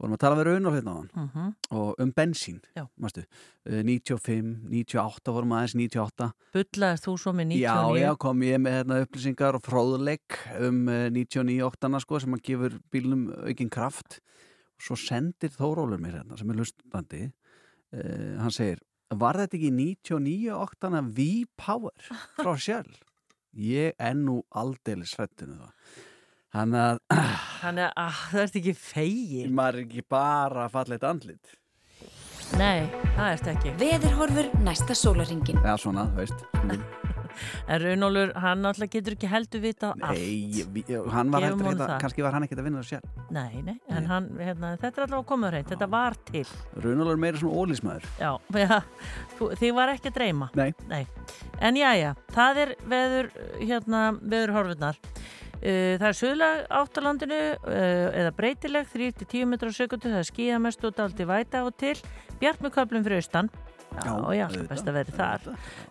[0.00, 1.54] vorum að tala með raun og hérna á hann Mhm.
[1.76, 2.86] og um bensín Já.
[2.98, 3.24] mástu,
[3.68, 7.60] uh, 95, 98 vorum aðeins 98 Bullaðist þú svo með 99?
[7.60, 12.32] Já, já, kom ég með hérna, upplýsingar og fróðleik um uh, 99 óttana sko, sem
[12.32, 14.20] að gefur bílnum aukinn kraft
[14.80, 17.32] svo sendir Þórólur mér hérna sem er hlustandi
[17.92, 18.78] uh, hann segir,
[19.18, 23.00] var þetta ekki 99 óttana V-Power frá sjálf?
[23.50, 25.96] Ég er nú aldeilis hrættinu það
[26.50, 27.00] Þannig að
[27.62, 29.56] Þannig að ah, það ert ekki fegin.
[29.58, 31.56] maður er ekki bara falleitt andlit
[32.58, 33.74] Nei, það ert ekki.
[33.78, 35.60] Veðurhorfur næsta sólaringin.
[35.62, 36.42] Já, svona, veist
[37.66, 40.18] En Runólfur, hann alltaf getur ekki heldur vita allt.
[40.18, 41.96] Nei, vi, hann var heldur ekki það.
[42.04, 45.06] kannski var hann ekkert að vinna það sjálf Nei, nei, en hann, hérna, þetta er
[45.06, 46.44] alltaf að koma reynd, þetta var til.
[46.84, 48.32] Runalur er meira svona ólísmaður Já,
[49.38, 50.50] þú, þið var ekki að dreyma.
[50.58, 51.04] Nei.
[51.60, 55.00] En já, já, það er veður, hérna, veður horfurnar.
[55.60, 60.60] Uh, það er söðlag áttalandinu uh, eða breytileg 3-10 metrar á sekundu, það er skíða
[60.64, 61.98] mest og daldi væta og til,
[62.40, 63.50] bjart með köflum fyrir austan.
[63.90, 65.46] Já, já, það er best að verði þar.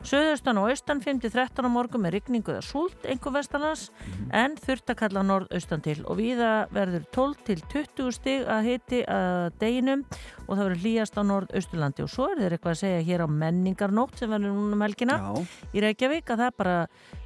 [0.07, 3.89] Söðaustan og austan 5-13 á morgun með rigningu eða súlt, einhver vestanlands,
[4.31, 9.03] en þurft að kalla norðaustan til og viða verður 12 til 20 stig að hiti
[9.03, 10.05] að deginum
[10.47, 12.07] og það verður hlýjast á norðausturlandi.
[12.07, 15.19] Og svo er þeir eitthvað að segja hér á menningarnótt sem verður núna um helgina
[15.19, 15.31] Já,
[15.75, 16.77] í Reykjavík að það bara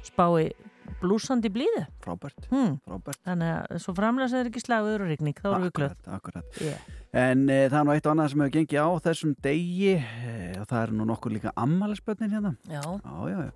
[0.04, 0.52] spái
[1.00, 1.86] blúsandi blíðu.
[2.04, 2.78] frábært, Hmm.
[2.86, 3.20] frábært.
[3.26, 6.42] Þannig að svo framlega er ekki slagur og rigning, þá erum við glöð.
[6.60, 6.78] Yeah.
[7.14, 10.58] En e, það er nú eitt og annað sem hefur gengið á þessum degi e,
[10.60, 12.56] og það er nú nokkur líka ammælisbönnin hérna.
[12.68, 13.52] Já, Já, já, já.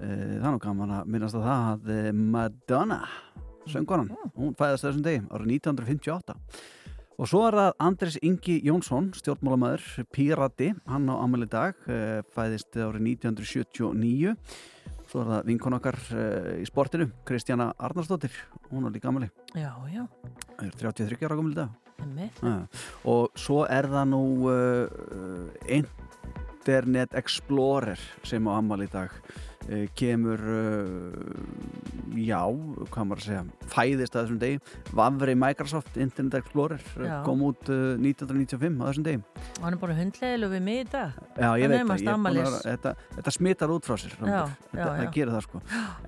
[0.00, 0.06] E,
[0.40, 3.00] Það er nú gaman að minnast á það að Madonna,
[3.66, 6.34] söngvaran hún fæðast þessum degi árið 1958
[7.22, 12.72] og svo er það Andris Ingi Jónsson, stjórnmálamæður Pírati, hann á ammæli dag e, fæðist
[12.74, 14.36] árið 1979
[15.12, 16.24] svo er það vinkon okkar e,
[16.62, 18.32] í sportinu, Kristjana Arnarsdóttir.
[18.70, 20.06] Hún er líka ammæli, já, já,
[20.56, 21.78] er 33 ára gammali dag.
[22.02, 22.38] Einmitt.
[22.42, 22.66] Ja.
[23.06, 29.12] og svo er það nú uh, Internet Explorer sem á ammali í dag
[29.98, 32.40] kemur uh, já,
[32.92, 34.58] hvað maður að segja fæðist að þessum degi
[34.98, 37.14] Vafri Microsoft Internet Explorer uh, Já.
[37.26, 40.86] kom út uh, 1995 á þessum degi Og hann er bara hundlegilu við mig í
[40.92, 41.18] dag.
[41.36, 44.16] Já, ég veit það, að þetta, þetta smittar út frá sér.
[44.18, 44.40] Já,
[44.72, 45.62] þetta, það gerir það sko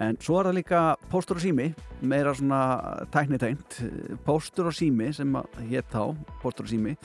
[0.05, 1.69] en svo er það líka póstur og sími
[2.05, 2.61] meira svona
[3.15, 3.79] tæknitegnt
[4.27, 6.03] póstur og sími sem að hétt þá
[6.43, 6.97] póstur og sími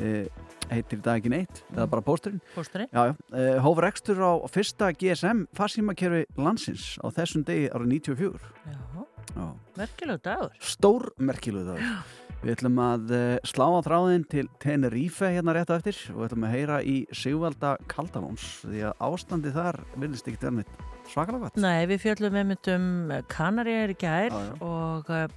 [0.00, 0.26] eh,
[0.70, 2.88] heitir dag ekki neitt, eða bara pósturinn Pósturinn.
[2.94, 8.40] já, já, eh, hófur ekstur á fyrsta GSM farsímakerfi landsins á þessum degi árið 94
[8.70, 8.80] Já,
[9.36, 9.46] já.
[9.76, 10.50] merkilegu dagur.
[10.60, 11.86] stór merkiluð það
[12.40, 16.28] Við ætlum að eh, slá á þráðin til Tenerife hérna rétt á eftir og við
[16.30, 21.42] ætlum að heyra í Sigvalda Kaldalóns því að ástandi þar virðist ekki verið neitt svakalega
[21.50, 21.58] gott.
[21.60, 22.86] Nei, við fjöllum einmitt um
[23.28, 24.54] Kanaríar í gær Já, já.
[24.64, 25.28] og uh,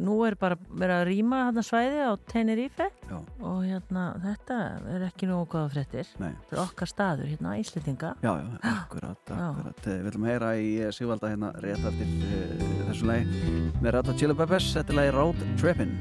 [0.00, 3.16] nú er bara verið að rýma hérna svæði á Tenerife Já.
[3.42, 4.58] og hérna þetta
[4.94, 6.06] er ekki nú góða fréttir.
[6.22, 8.14] Nei, Þetta er okkar staður hérna, Íslendinga.
[8.22, 9.34] já, já, akkurat, Já.
[9.50, 9.86] akkurat.
[9.86, 14.08] Eh, Við að heyra í eh, Sigvalda hérna rétt eftir uh, þessu lagi með Rat
[14.08, 15.96] og Chili Peppers, þetta er lagi Road Trippin'.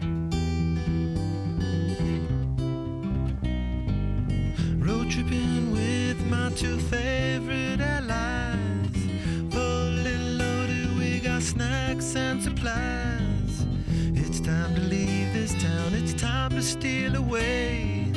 [4.79, 8.95] Road tripping with my two favorite allies.
[9.53, 13.26] Fully loaded, we got snacks and supplies.
[14.47, 18.09] Time to leave this town, it's time to steal away.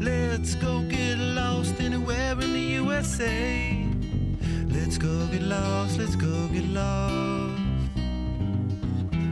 [0.00, 3.86] Let's go get lost anywhere in the USA.
[4.66, 7.62] Let's go get lost, let's go get lost.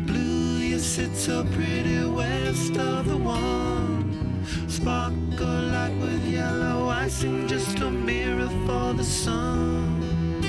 [0.07, 4.47] Blue, you sit so pretty west of the one.
[4.69, 10.41] Sparkle light with yellow icing, just a mirror for the sun.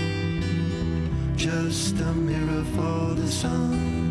[1.35, 4.08] Just a mirror for the sun.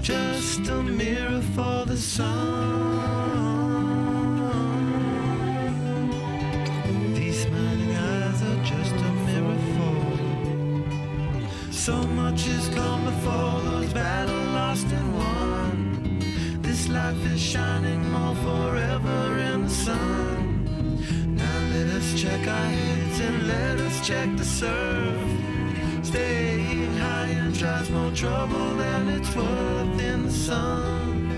[0.00, 2.38] Just a mirror for the sun.
[7.14, 11.72] These smiling eyes are just a mirror for.
[11.72, 16.60] So much has come before those battle lost and won.
[16.62, 21.36] This life is shining more forever in the sun.
[21.36, 25.47] Now let us check our heads and let us check the surf.
[26.08, 31.28] Staying high and tries more trouble than it's worth in the sun.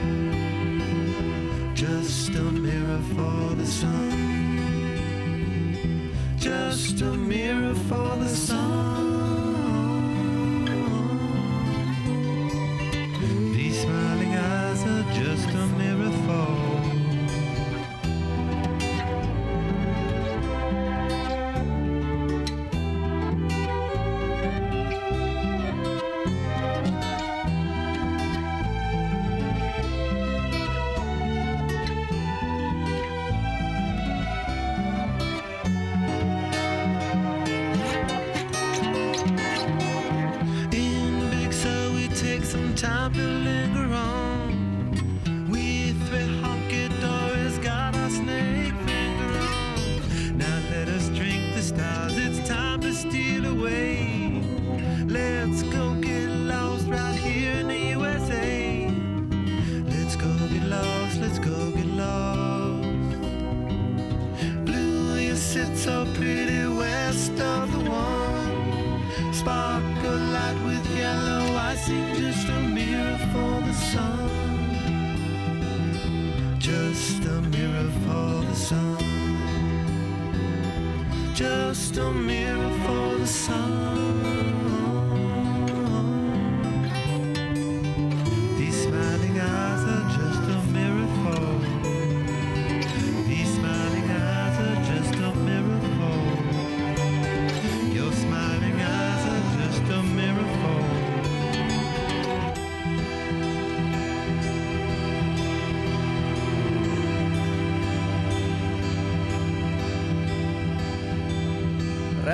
[1.74, 4.12] Just a mirror for the sun.
[6.38, 9.09] Just a mirror for the sun.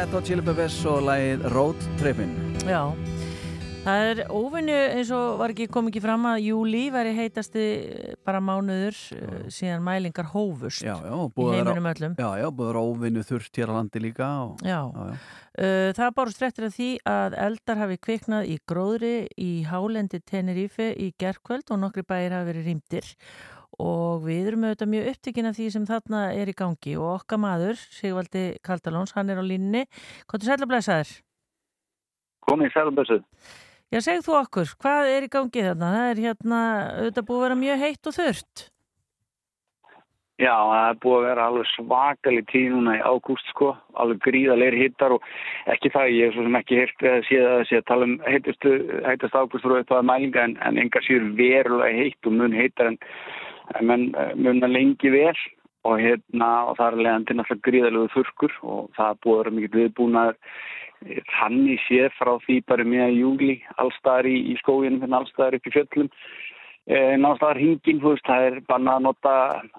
[0.07, 2.31] Red Hot Chili Peppers og lagið Road Trippin
[2.63, 2.93] Já,
[3.83, 7.65] það er óvinnu eins og var ekki kom ekki fram að júli væri heitasti
[8.27, 12.15] bara mánuður uh, síðan mælingar hófust Já, já, í heiminum öllum.
[12.23, 14.79] Já, já, vera óvinnu þurft hér á landi líka og, Já.
[14.95, 15.19] já.
[15.57, 20.93] Uh, það bara strettir að því að eldar hafi kviknað í gróðri í hálendi Tenerife
[20.95, 23.15] í gerkvöld og nokkri bæir hafi verið rýmdir
[23.83, 27.41] og við erum auðvitað mjög upptekinn af því sem þarna er í gangi og okkar
[27.43, 29.85] maður, Sigvaldi Kaldalóns, hann er á línni.
[30.27, 31.13] Hvað er sæla blæsaður?
[32.47, 33.21] Komið í sælubössu.
[33.93, 35.93] Já, segð þú okkur, hvað er í gangi þarna?
[35.97, 36.63] Það er hérna
[36.95, 38.67] auðvitað búið að vera mjög heitt og þurrt.
[40.37, 44.83] Já, það er búið að vera alveg svakalig tíð núna í ágúst sko, alveg gríðalegri
[44.83, 45.25] hittar og
[45.73, 48.17] ekki það, ég hef svo sem ekki heyrt að sé að, sé að tala um
[48.27, 52.91] heitast ágúst frá upp á mælinga en, en engar síður verulega heitt og mun heitar
[52.91, 52.99] en,
[53.75, 54.09] en menn
[54.39, 55.37] mun að lengi vel
[55.87, 59.79] og hérna og það er leiðandi náttúrulega gríðalegu þurrkur og það búið að vera mikið
[59.81, 60.41] viðbúnaður.
[61.37, 65.75] Þannig séð frá því bara með júli allstaðar í, í skóginum, hérna allstaðar upp í
[65.75, 66.11] fjöllum.
[66.87, 69.31] Nástaðar hingin, þú veist, það er bannað að nota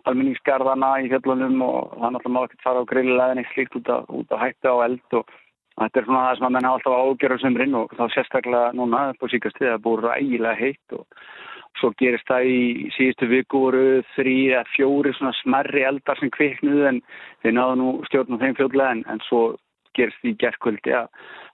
[0.03, 3.91] almenningsgarðana í fjöllunum og það er náttúrulega má ekkert fara á grillilegðin eitt slíkt út
[3.95, 5.35] að, út að hætta á eld og
[5.77, 9.23] þetta er svona það sem að menna alltaf ágjörður sömurinn og þá sérstaklega núna upp
[9.23, 11.23] á síkast við að búið rægilega heitt og
[11.79, 12.59] svo gerist það í
[12.95, 16.99] síðustu viku voru þrý eða fjóri svona smerri eldar sem kviknuðu en
[17.43, 19.41] þeir náðu nú stjórnum þeim fljóðlega en, en svo
[19.97, 21.09] gerist því gerðkvöldi að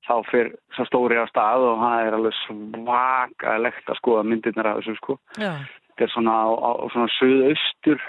[0.08, 4.82] þá fyrir svo stóri á stað og það er alveg svakalegt að skoða myndirnar af
[4.82, 5.18] þessu sko.
[5.40, 5.54] Já.
[5.94, 8.04] Þetta er svona á, á svona söðaustur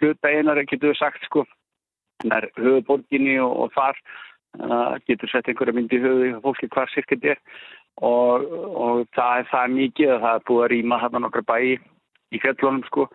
[0.00, 1.44] hluta einar, getur við sagt sko.
[2.22, 4.00] Það er höfuborginni og, og þar
[4.60, 7.42] uh, getur sett einhverja myndi í höfu í fólki hvar sirkett er
[7.98, 8.46] og,
[8.86, 11.78] og það er það mikið að það er búið að rýma þarna nokkra bæi
[12.30, 13.08] í fjallunum sko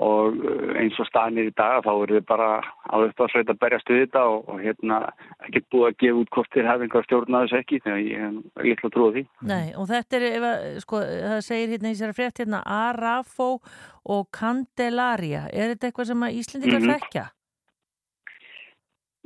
[0.00, 3.90] og uh, eins og staðinir í dag þá eru þið bara á uppáðsveit að berjast
[3.90, 5.00] við þetta og, og hérna
[5.48, 8.22] ekkert búið að gefa út hvort þér hefði einhver stjórn að þessu ekki þegar ég
[8.22, 9.24] hef litla trúið því.
[9.50, 13.50] Nei, og þetta er, að, sko, það segir hérna í sér að frétt hérna Arafo
[14.14, 15.42] og Candelaria.
[15.50, 16.94] Er þetta eitthvað sem að Íslendingar Mhm.
[16.94, 17.26] þekkja?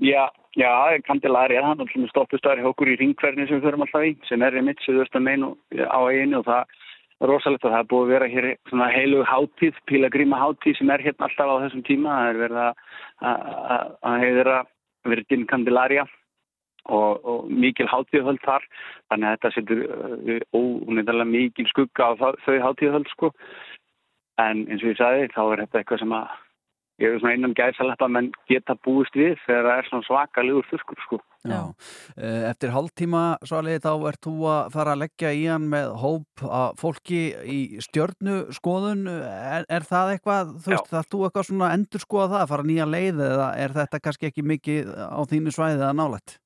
[0.02, 0.26] Já,
[0.58, 4.16] já, Candelaria, það er alltaf stoppustöðar hjá okkur í ringverðinu sem við förum alltaf í,
[4.26, 6.64] sem er einmitt söðustan megin og- á eiginu og það
[7.20, 10.90] er rosalegt að það er búið að vera hér svona heilu hátíð, pílagríma hátíð sem
[10.90, 12.10] er hérna alltaf á þessum tíma.
[12.10, 12.60] Það er verið
[13.22, 14.66] að, heiðra
[15.04, 16.06] verðin Candelaria
[16.86, 18.66] og, og mikil hátíðhöld þar,
[19.08, 22.12] þannig að þetta setur uh, ónefnilega mikil skugga á
[22.44, 23.30] þau hátíðhöld sko.
[24.42, 26.26] En eins og ég sagði, þá er þetta eitthvað sem að
[27.02, 31.00] ég er svona innan gæðsaletta menn geta búist við þegar það er svona svakalegur þurrskur
[31.04, 31.18] sko.
[31.44, 31.58] Já.
[32.16, 36.44] Eh, Eftir hálftíma svali þá ert þú að fara að leggja í hann með hóp
[36.60, 37.20] að fólki
[37.50, 42.48] í stjörnuskoðun er, er það eitthvað, þú veist, það þú eitthvað svona endur skoða það,
[42.54, 46.38] fara nýja leið eða er þetta kannski ekki mikið á þínu svæði eða nálægt?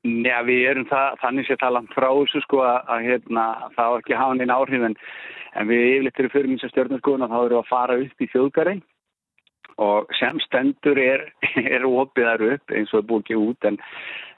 [0.00, 3.42] Já, við erum það, þannig sé það langt frá þessu sko að, að hérna,
[3.74, 4.94] það á ekki að hafa neina áhrif en,
[5.60, 8.24] en við yfirleitt eru fyrir minn sem stjórnarskoðun og þá erum við að fara upp
[8.24, 8.80] í þjóðgarinn
[9.80, 11.28] og sem stendur er,
[11.74, 13.80] er opið þar upp eins og er búið ekki út en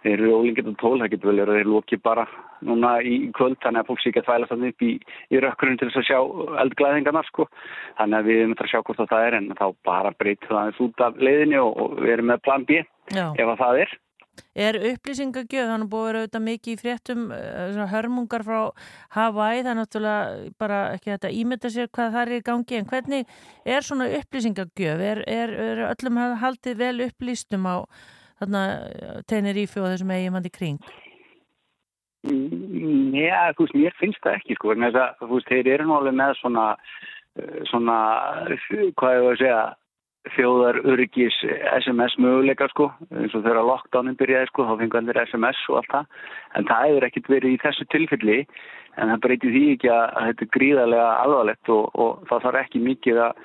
[0.02, 2.24] þeir eru ólingið og tól, það getur vel verið að þeir lóki bara
[2.66, 4.92] núna í kvöld þannig að fólk sé ekki að þvæla þannig upp í,
[5.30, 6.18] í rökkurinn til þess að sjá
[6.64, 7.48] eldglæðingarnar sko
[8.00, 10.82] þannig að við erum að sjá hvort það er en þá bara breytum það aðeins
[10.86, 12.80] út af leiðinni og, og við erum með plan B
[13.14, 13.26] Já.
[13.30, 13.94] ef að það er
[14.52, 18.58] Er upplýsingagjöf, þannig búið að vera auðvitað mikið í fréttum eh, hörmungar frá
[19.16, 22.90] Hawaii, það er náttúrulega bara ekki þetta ímynda sér hvað það er í gangi, en
[22.90, 23.36] hvernig
[23.76, 25.06] er svona upplýsingagjöf?
[25.12, 27.76] Er, er, er öllum haldið vel upplýstum á
[28.42, 28.66] þarna
[29.28, 30.92] Tenerife og þessum í kring?
[32.22, 35.70] Mm, Já, þú veist, mér finnst það ekki, sko, vegna þess að, þú veist, þeir
[35.74, 36.66] eru alveg með svona,
[37.36, 37.96] eh, svona,
[38.98, 39.62] hvað ég var að segja,
[40.30, 41.34] þjóðar öryggis
[41.80, 45.90] SMS möguleika, sko, eins og þegar lockdownin byrjaði, sko, þá fengur allir SMS og allt
[45.90, 46.22] það,
[46.58, 48.38] en það hefur ekkert verið í þessu tilfelli,
[49.00, 52.60] en það breytir því ekki að, að þetta er gríðarlega alvarlegt og, og það þarf
[52.62, 53.44] ekki mikið að,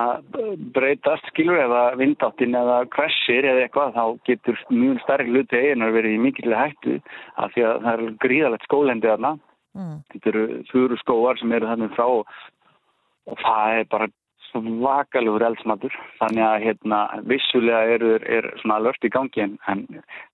[0.00, 0.38] að
[0.76, 5.96] breytast, skilur, ef að vindáttin eða kvessir eða eitthvað, þá getur mjög starri hluti eiginar
[5.96, 7.00] verið í mikilvæg hættu
[7.40, 9.36] af því að það er gríðarlegt skólendi þarna.
[9.78, 9.98] Mm.
[10.12, 14.08] Þetta eru þurru skóar sem eru þannig frá og það er bara
[14.50, 15.94] svakalegur eldsmatur.
[16.20, 19.84] Þannig að hérna, vissulega eru er svona lört í gangi en, en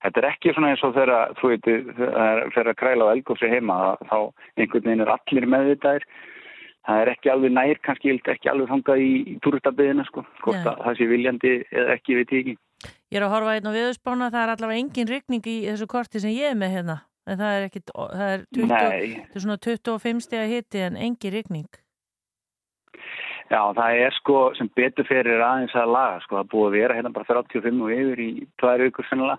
[0.05, 3.97] þetta er ekki svona eins og þegar þú veit, þegar að kræla á elgófsi heima
[4.09, 4.19] þá
[4.57, 6.09] einhvern veginn er allir meðvitaðir.
[6.87, 10.23] Það er ekki alveg nær, kannski ekki alveg þangað í, í túristabiðina sko.
[10.45, 10.69] Hvort Nei.
[10.71, 12.55] að það sé viljandi eða ekki, ég ekki.
[13.11, 16.23] Ég er að horfa einn á viðspána, það er allavega engin rigning í þessu korti
[16.23, 16.97] sem ég er með hérna,
[17.27, 18.77] en það er ekki, það er, 20, Nei.
[18.77, 21.83] það er svona 25 steg að hitti en engin rigning.
[23.47, 26.97] Já, það er sko sem betur fyrir aðeins að laga sko, það búið að vera
[26.99, 29.39] hérna bara 35 og yfir í tvær vikur sennilega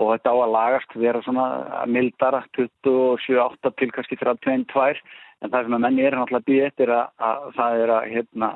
[0.00, 1.46] og þetta á að lagast vera svona
[1.92, 5.02] mildara 27-8 til kannski 32
[5.42, 8.08] en það sem að menni er náttúrulega að býða eftir að, að það er að
[8.14, 8.50] hérna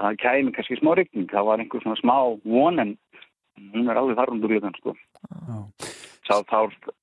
[0.00, 2.94] að kæmi kannski smá rigning, það var einhver svona smá von en
[3.74, 4.96] hún er alveg þar undir glöðan sko.
[6.26, 6.58] Sá þá,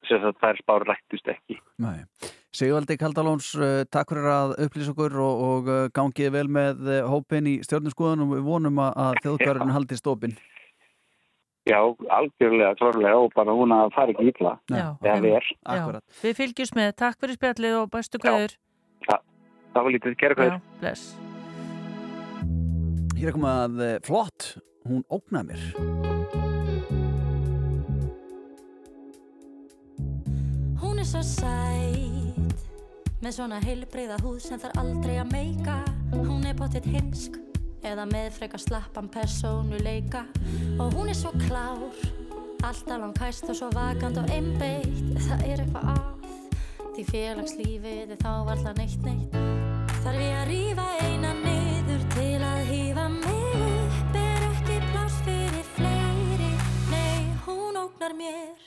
[0.07, 1.59] sem það þær spár rættust ekki.
[1.83, 2.01] Nei.
[2.57, 6.95] Sigvaldi Kaldalóns, uh, takk fyrir að upplýsa okkur og, og uh, gangið vel með uh,
[7.05, 10.33] hópin í stjórnarskoðun og við vonum að, að þjóðgarinn haldi stópin.
[11.67, 11.77] Já,
[12.15, 14.55] algjörlega, klárlega og bara hún að fara ekki ítla.
[14.71, 14.87] Já.
[15.05, 18.57] Já, við fylgjumst með, takk fyrir spjallið og bestu kvæður.
[19.05, 19.23] Það,
[19.75, 20.17] það var lítið.
[20.17, 21.07] Já, bless.
[23.17, 24.51] Hér er komað að flott,
[24.87, 25.61] hún ógnaði mér.
[30.81, 32.16] Hún er svo sæt
[33.17, 35.79] Með svona heilbreyða húð sem þarf aldrei að meika.
[36.13, 37.39] Hún er bóttið heimsk
[37.87, 40.25] Eða með frekar slappan persónuleika.
[40.77, 41.87] Og hún er svo klár
[42.65, 45.17] Alltaf langkæst og svo vakant og einbeitt.
[45.27, 46.05] Það er eitthvað að
[46.97, 49.35] Því félagslífið er þá varla neitt neitt.
[50.01, 53.67] Þarf ég að rífa eina niður til að hýfa mig?
[53.67, 56.49] Upp Er ekki pláss fyrir fleiri.
[56.89, 58.66] Nei, hún ógnar mér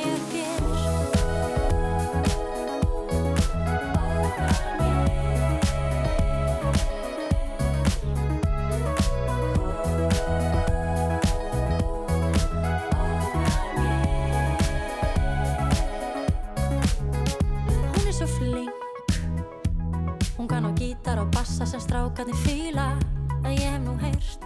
[21.41, 22.97] frasa sem strákarnir fíla.
[23.43, 24.43] En ég hef nú heyrt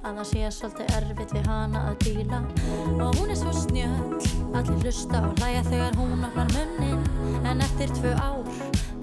[0.00, 2.38] að það sé svolítið erfitt við hana að díla.
[3.04, 4.16] Og hún er svo snjöll,
[4.56, 7.02] allir hlusta og hlæja þegar hún opnar munnin.
[7.44, 8.48] En eftir tvö ár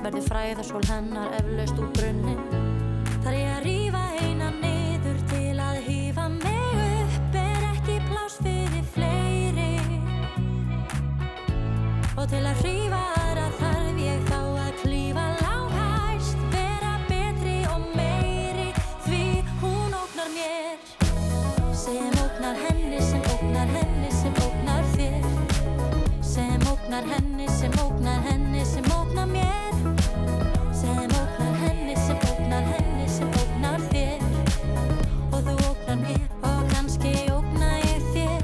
[0.02, 2.42] verður fræðarsól hennar eflaust úr brunnin
[3.24, 8.86] Þar ég að rífa eina niður til að hýfa mig upp Er ekki plás fyrir
[8.94, 9.72] fleiri.
[12.16, 13.15] Og til að hrífa
[27.56, 29.74] sem ógnar henni, sem ógnar mér.
[30.74, 34.24] Sem ógnar henni, sem ógnar henni, sem ógnar þér.
[35.32, 38.44] Og þú ógnar mér og kannski ógna ég þér.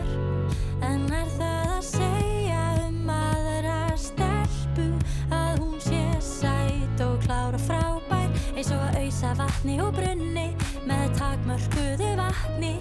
[0.88, 4.88] En er það að segja um aðra stelpu
[5.32, 10.47] Að hún sé sæt og klár og frábær Eins og að auðsa vatni og brunni
[10.88, 12.80] Með takmörkuðu vatni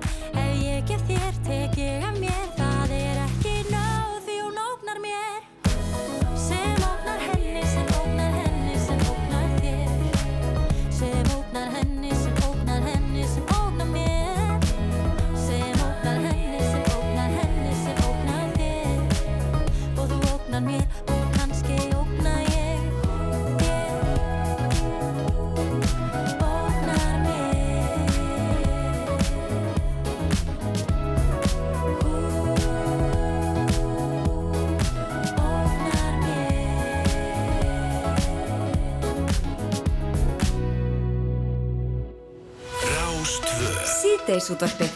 [44.50, 44.90] Síðdeisútvarpið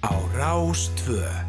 [0.00, 1.43] á Rástvö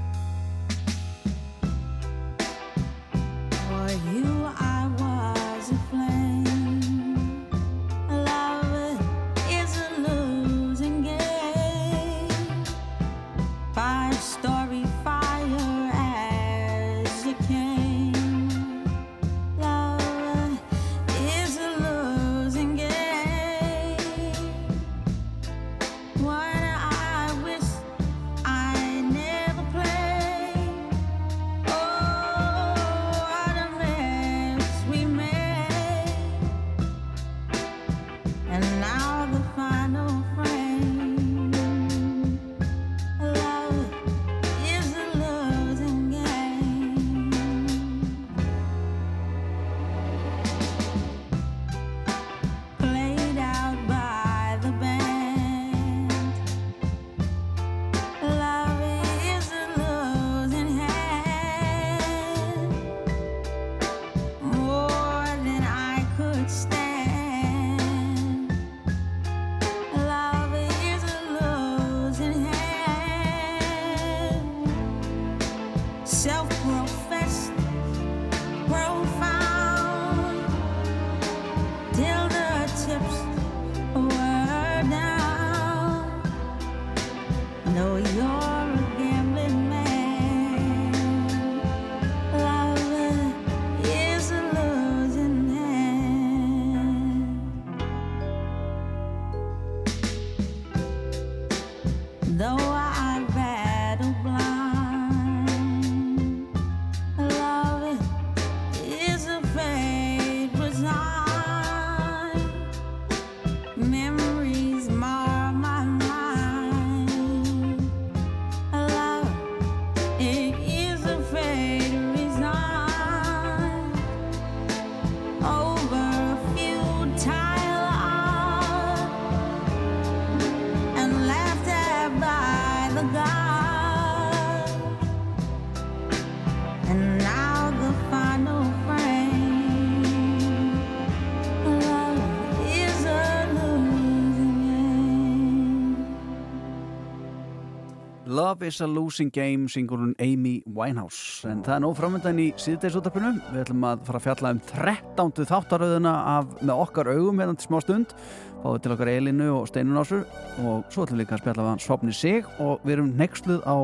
[148.56, 151.44] Love is a losing game syngur hún Amy Winehouse.
[151.44, 155.48] En það er nóg framöndan í síðdeisútarpinu við ætlum að fara að fjalla um 13.
[155.50, 158.14] þáttaröðuna af með okkar augum hérna til smá stund.
[158.62, 160.24] Fáið til okkar Elinu og Steinun Ásur
[160.64, 162.48] og svo ætlum við líka að spjalla við hann Svopni sig.
[162.64, 163.78] Og við erum nexluð á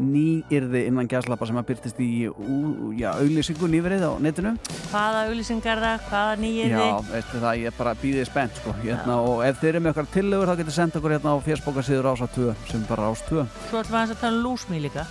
[0.00, 4.54] nýyrði innan gæslappa sem að byrtist í auglýsingu nýverið á netinu.
[4.90, 9.42] Hvaða auglýsingar það, hvaða nýjir Já, veistu það, ég bara býðið spennt sko, hérna, og
[9.46, 12.54] ef þeir eru með okkar tillögur þá getur senda okkur hérna á fjersbókarsíður Rása 2
[12.70, 15.06] sem er bara Rás 2 Svo ætlum við að tala um lúsmi líka.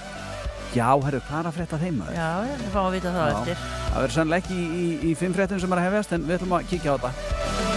[0.69, 1.97] Já, herru, hvað er að frétta þeim?
[2.03, 2.19] maður?
[2.19, 3.39] Já, við fáum að vita það Já.
[3.39, 3.65] eftir.
[3.89, 6.37] Það verður sannlega ekki í, í, í fimm fréttum sem er að hefjast en við
[6.37, 7.68] ætlum að kíkja á þetta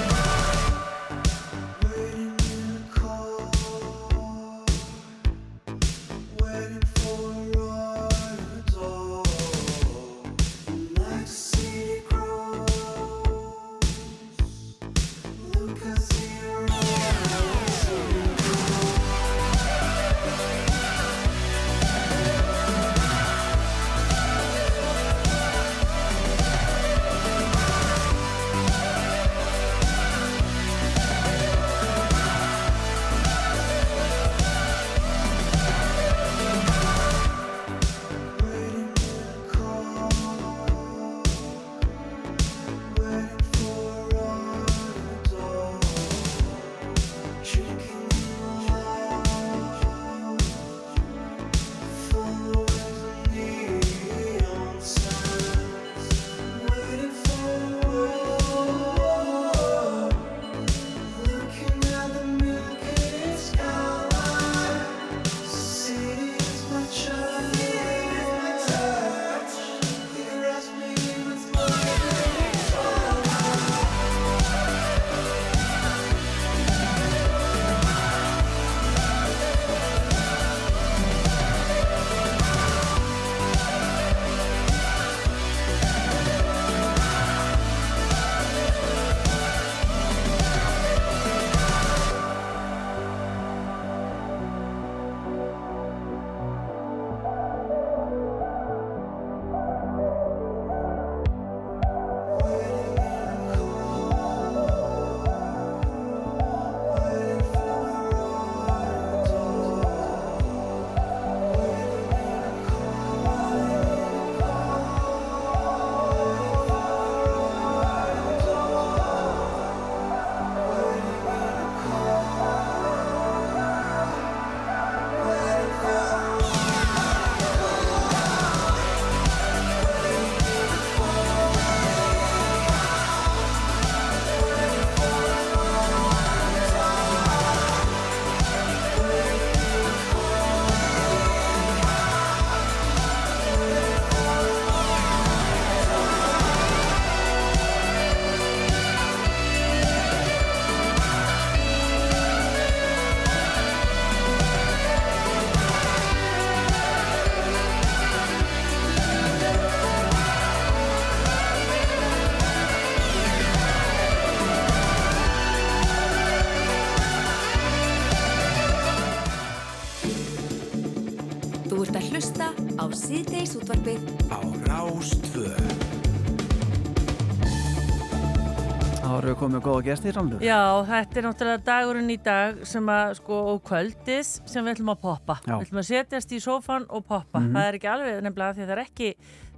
[179.72, 180.42] góða gesti Rannlur.
[180.44, 184.92] Já, þetta er náttúrulega dagurinn í dag sem að, sko, og kvöldið sem við ætlum
[184.94, 185.38] að poppa.
[185.46, 185.54] Já.
[185.56, 187.40] Við ætlum að setjast í sófan og poppa.
[187.40, 187.54] Mhm.
[187.56, 189.10] Það er ekki alveg nefnilega því að það er ekki,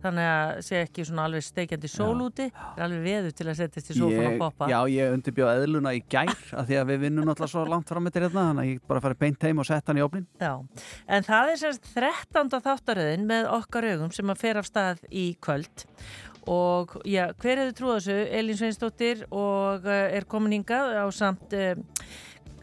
[0.04, 2.46] þannig að sé ekki svona alveg steikjandi sól úti.
[2.52, 4.66] Það er alveg veður til að setjast í sófan og poppa.
[4.68, 6.28] já, ég undirbjóð eðluna í gær
[6.60, 9.00] af því að við vinnum náttúrulega svo langt fram með hérna þannig að ég bara
[9.00, 10.26] farið beint heim og sett hann í opnin.
[10.38, 10.60] Já,
[11.08, 12.60] en það er semst 13.
[12.68, 15.86] þáttaröðin með okkar augum sem að fer af stað í kvöld
[16.50, 18.16] og já, hver hefur trúið þessu?
[18.38, 21.74] Elín Sveinsdóttir og uh, er komin hingað á samt uh,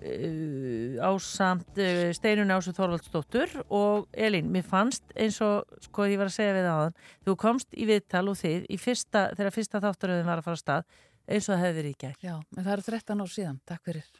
[0.02, 1.84] uh, á samt
[2.18, 6.72] Steinun Ásu Þorvaldsdóttur og Elín, mér fannst eins og sko ég var að segja við
[6.72, 10.60] aðan, þú komst í viðtal og þið í fyrsta, þegar fyrsta þáttaröðin var að fara
[10.60, 11.00] af stað
[11.32, 12.20] eins og það hefði verið í gær.
[12.22, 14.12] Já, en það eru 13 ár síðan, takk fyrir.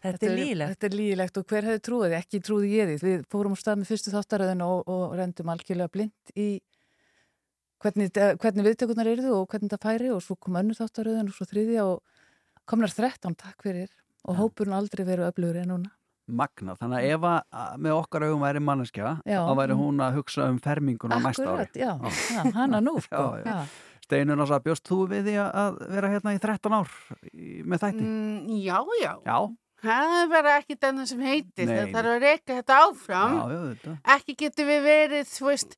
[0.00, 0.72] Þetta er lýlegt.
[0.72, 2.98] Þetta er lýlegt og hver hefði trúið, ekki trúið ég því.
[3.04, 6.46] Við fórum á stað með fyrstu þáttaröðin og, og rendum algjörlega blind í
[7.84, 8.10] hvernig,
[8.40, 11.86] hvernig viðtökurnar eruðu og hvernig það færi og svo kom önnur þáttaröðin og svo þriðja
[11.86, 12.02] og
[12.70, 13.88] komnar 13, takk fyrir
[14.28, 15.90] og hópurinn aldrei verið öflugur en núna.
[16.30, 20.44] Magna, þannig að ef að með okkar augum væri manneskja, þá væri hún að hugsa
[20.52, 21.64] um fermingun á næsta ári.
[21.64, 21.94] Akkurat, já,
[22.36, 23.24] já, hana nú, sko.
[23.40, 23.88] Já, já.
[24.04, 26.92] Steinun ás að bjóst þú við því að- vera hérna í 13 ár
[27.34, 28.06] í- með þætti?
[28.06, 29.12] Mm, já, já.
[29.26, 29.38] Já.
[29.80, 31.66] Það er bara ekki þennan sem heitir.
[31.70, 33.34] Það þarf að reyka þetta áfram.
[33.34, 33.92] Já, já, þetta.
[34.14, 35.76] Ekki getur við verið, þú veist,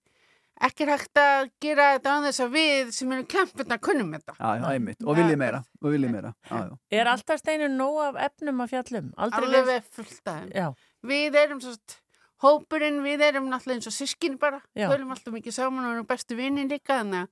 [0.69, 4.35] ekki hægt að gera þetta á þess að við sem erum kempurna kunnum þetta.
[4.39, 5.03] Já, já, einmitt.
[5.05, 5.61] Og viljið meira.
[5.83, 6.31] Og viljið meira.
[6.51, 6.77] Já, já.
[7.01, 9.11] Er alltaf Steinun nóg af efnum að fjallum?
[9.17, 10.77] Aldrei Alveg leið- fullt af.
[11.13, 11.75] Við erum svo
[12.43, 14.61] hópurinn, við erum náttúrulega eins og sískin bara.
[14.75, 17.29] Við erum alltaf mikið saman og erum bestu vinnin líka, þannig að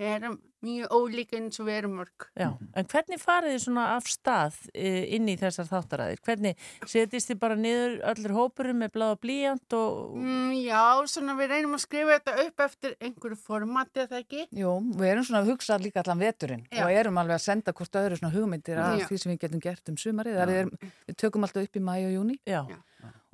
[0.00, 2.26] við erum mjög ólíka eins og við erum mörg.
[2.38, 6.22] Já, en hvernig farið þið svona af stað eh, inn í þessar þáttaræðir?
[6.24, 10.16] Hvernig setjist þið bara niður öllur hópurum með bláða blíjant og...
[10.18, 14.46] Mm, já, svona við reynum að skrifa þetta upp eftir einhverju formati, eða ekki?
[14.54, 16.84] Jú, við erum svona að hugsa líka allan veturinn Já.
[16.84, 19.06] og erum alveg að senda hvort öðru svona hugmyndir af Já.
[19.10, 20.38] því sem við getum gert um sumarið.
[20.38, 20.48] Já.
[20.50, 22.60] Við, erum, við tökum alltaf upp í mæ og júni Já.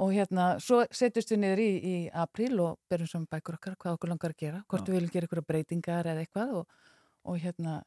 [0.01, 3.99] og hérna, svo setjumst við niður í, í apríl og berum saman bækur okkar hvað
[3.99, 6.79] okkur langar að gera, hvort við viljum gera einhverja breytingar eða eitthvað og,
[7.25, 7.81] og hérna,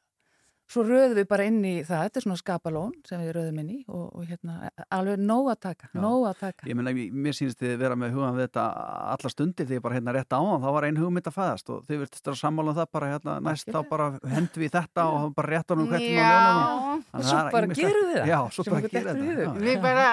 [0.74, 3.72] svo röðum við bara inn í það, þetta er svona skapalón sem við röðum inn
[3.74, 6.00] í og, og hérna, alveg nóg að taka, Já.
[6.02, 6.68] nóg að taka.
[6.70, 6.94] Ég meina,
[7.26, 8.64] mér sýnist þið vera með hugan við þetta
[9.14, 11.74] alla stundir því ég bara hérna rétt á hann, þá var ein hugmynd að fæðast
[11.74, 14.76] og þið virtist að sammála um það bara hérna næst þá bara hendum við í
[14.78, 16.32] þetta og þá bara rétt á hann hvert Já.
[17.14, 18.32] Og svo bara gerum við það.
[18.32, 19.62] Já, svo bara gerum við það.
[19.68, 20.08] Við bara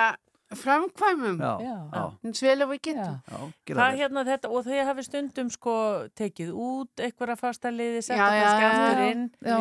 [0.57, 1.39] framkvæmum.
[1.41, 1.77] Já, Já.
[1.95, 2.03] já.
[2.27, 3.17] eins vel og við getum.
[3.31, 3.41] Já,
[3.71, 5.75] Hvað hérna þetta, og þau hafi stundum sko
[6.19, 8.71] tekið út einhverja fasta liði, Já, já, kannski já.
[8.71, 9.25] aftur inn.
[9.47, 9.59] Já.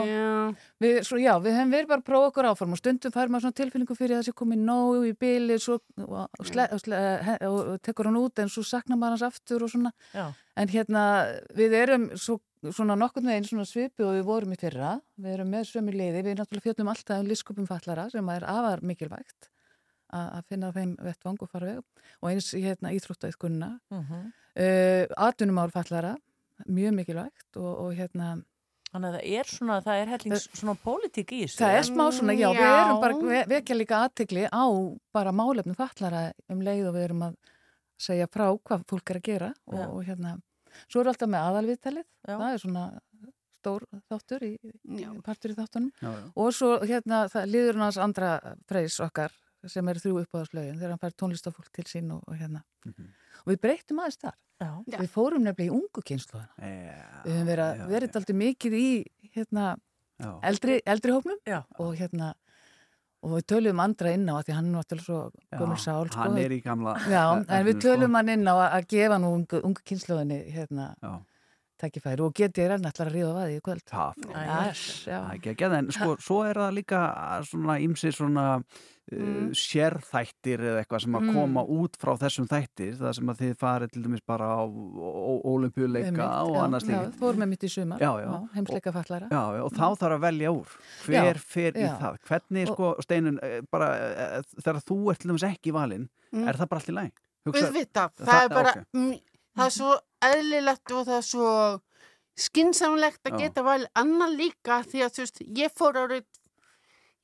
[0.82, 3.46] Við, svo, já, við höfum verið bara að prófa okkur áform og stundum fær maður
[3.48, 6.82] svona tilfinningu fyrir að það sé komið nógu í bíli svo, og, og, sle, og,
[6.84, 7.02] sle,
[7.48, 10.26] og, og tekur hann út en svo saknar maður hans aftur og svona Já.
[10.58, 11.04] en hérna
[11.56, 12.40] við erum svo,
[12.72, 16.26] svona nokkurn veginn svona svipu og við vorum í fyrra við erum með sömu liði,
[16.26, 19.52] við náttúrulega fjöllum alltaf um liskupum fallara sem er afar mikilvægt
[20.14, 21.84] að finna þeim vettvang og fara veg
[22.22, 24.32] og eins í hérna íþróttaiðkunna Mhm.
[24.60, 26.16] uh, atvinnumál fallara
[26.68, 28.42] mjög mikilvægt og, og hérna
[28.90, 31.60] Þannig að það er svona, það er hellings svona pólitík í þessu.
[31.62, 32.70] Það er smá svona, já, við Já.
[32.88, 34.66] erum bara ve- vekja líka aðtegli á
[35.14, 37.36] bara málefnum fallara um leið og við erum að
[38.02, 40.32] segja frá hvað fólk er að gera og, og hérna,
[40.90, 42.88] svo er alltaf með aðalviðtalið, það er svona
[43.62, 44.52] stór þáttur í,
[44.98, 45.10] Já.
[45.22, 46.26] partur í þáttunum Já, já.
[46.36, 48.34] og svo hérna, það líður hans andra
[48.66, 49.30] freys okkar
[49.68, 52.64] sem eru þrjú uppáðarslögin þegar hann fær tónlistafólk til sín og, og hérna
[53.44, 54.72] og við breytum aðeins þar Já.
[55.00, 56.70] við fórum nefnilega í ungu kynsluðana
[57.26, 58.88] við höfum verið, verið alltaf mikið í
[59.36, 59.66] hérna,
[60.20, 60.32] Já.
[60.52, 61.64] eldri, eldri hópnum Já.
[61.80, 62.34] og hérna
[63.20, 66.22] og við töluðum andra inn á að því hann er náttúrulega svo gömul sál sko.
[66.22, 68.16] hann er í gamla já, en við efninu, tölum sko.
[68.16, 71.12] hann inn á að, að gefa nú ungu, ungu kynsluðinni hérna Já.
[71.80, 73.84] Tækifæri og geti ég reyna allar að ríða á það í kvöld.
[73.90, 77.02] Það, er ekki ekki, en sko, svo er það líka
[77.50, 81.34] svona ímsi svona uh, sérþættir eða eitthvað sem að Mm.
[81.40, 84.62] koma út frá þessum þættir, það sem að þið farið til dæmis bara á
[85.50, 87.18] olimpíuleika Einmitt, og annars já, líkt.
[87.20, 88.00] fórum við mitt í sumar.
[88.04, 88.30] Já, já.
[88.56, 90.76] heimsleika fallara Já, já, og þá þarf að velja úr.
[91.06, 95.32] Hver Já, fer í það, hvernig sko Steinun, eh, bara eh, þegar þú ert til
[95.32, 96.46] dæmis ekki valinn, Mm.
[96.48, 97.12] er það bara allt í læg?
[97.50, 99.14] Það, er bara, mm,
[99.58, 101.52] það er svo eðlilegt og það er svo
[102.40, 106.26] skinsamlegt að geta vel annað líka því að þú veist, ég fór árið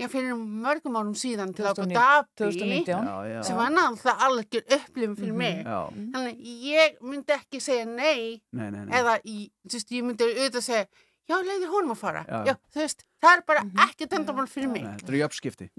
[0.04, 3.06] ég fyrir mörgum árum síðan til Abu 2009, Dhabi 2019.
[3.08, 3.44] Já, já.
[3.48, 5.38] sem var náttúrulega algjör upplifin fyrir Mhm.
[5.38, 5.80] mig Já.
[6.12, 6.36] þannig
[6.68, 8.92] ég myndi ekki segja nei Nei, nei, nei.
[9.00, 10.86] eða í, þú veist, ég myndi auðvitað segja
[11.30, 12.24] já, leiði honum að fara.
[12.30, 12.40] Já.
[12.52, 14.86] já, þú veist, það er bara ekki tendamál fyrir mig.
[14.86, 15.18] Þetta er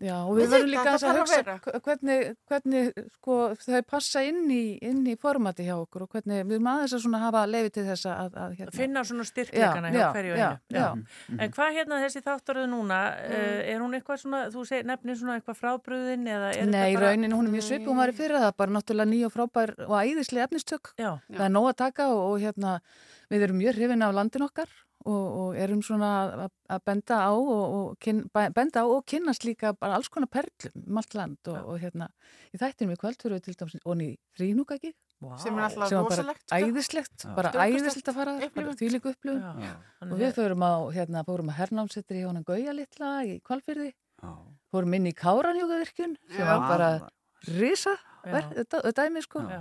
[0.02, 4.62] Já, og við verðum líka að að hugsa hvernig, hvernig sko, þau passa inn í,
[4.84, 8.08] inn í formati hjá okkur og hvernig við erum aðeins að hafa lefi til þess
[8.10, 8.76] að, að hérna.
[8.76, 10.78] finna svona styrkleikana hjá já, hverju já, einu.
[10.80, 10.86] já.
[10.96, 11.40] Mhm.
[11.40, 13.00] en hvað hérna þessi þáttaröðu núna?
[13.16, 13.60] Mm.
[13.74, 17.50] er hún eitthvað svona, þú segir nefnir svona eitthvað frábröðin eða Nei, í rauninni hún
[17.50, 20.48] er mjög svipum hún var í fyrra það bara náttúrulega ný og frábær og æðislega
[20.48, 20.94] efnistök.
[20.96, 22.80] Það er nóg að taka og, og hérna
[23.30, 24.70] við erum mjög hrifin af landin okkar
[25.06, 29.46] og, og erum svona að, að benda á og, og kyn, benda á og kynnast
[29.46, 32.08] líka bara alls konar perlum um allt land og, og hérna
[32.52, 34.92] í þættinum í kvöld fyrir við til dæmis og í þrínúka ekki
[35.22, 35.36] wow.
[35.40, 36.60] sem er alltaf sem var bara rosalegt sko.
[36.60, 37.34] æðislegt, Já.
[37.38, 39.74] bara æðislegt að fara bara upplifun Já.
[40.08, 43.92] og við fórum á, hérna, fórum að hernámsettir í honum Gauja litla í Kvalfyrði
[44.72, 46.50] fórum inn í Káranhjókavirkjun sem Já.
[46.50, 46.90] var bara
[47.54, 47.94] risa
[48.26, 49.60] dæmi sko Já.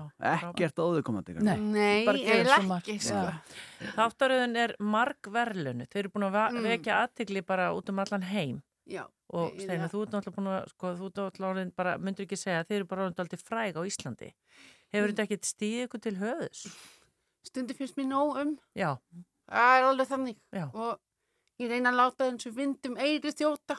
[0.49, 2.87] Ekkert óðukomandi Nei, margt.
[2.87, 3.23] ekki, sko.
[3.95, 6.63] Þáttaröðun er marg verðlunu þau eru búin að Mm.
[6.69, 9.53] vekja aðtegli bara út um allan heim Já, og.
[9.57, 12.75] Steina, þú ert náttúrulega búin að sko, þú ert náttúrulega bara, myndur ekki segja þeir
[12.81, 14.33] eru bara aldrei fræg á Íslandi
[14.93, 16.65] hefur þetta ekkit stíð ykkur til höfus?
[17.45, 18.97] Stundi finnst mér nóg um Já,
[19.49, 20.69] Það er alveg þannig Já.
[20.73, 20.99] og
[21.59, 23.77] ég reyna að láta eins og vindum eiri þjóta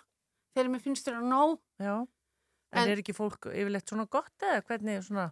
[0.56, 2.06] þegar mér finnst þér að nóg já
[2.72, 5.30] En, En- er ekki fólk yfirleitt svona gott eða hvernig svona?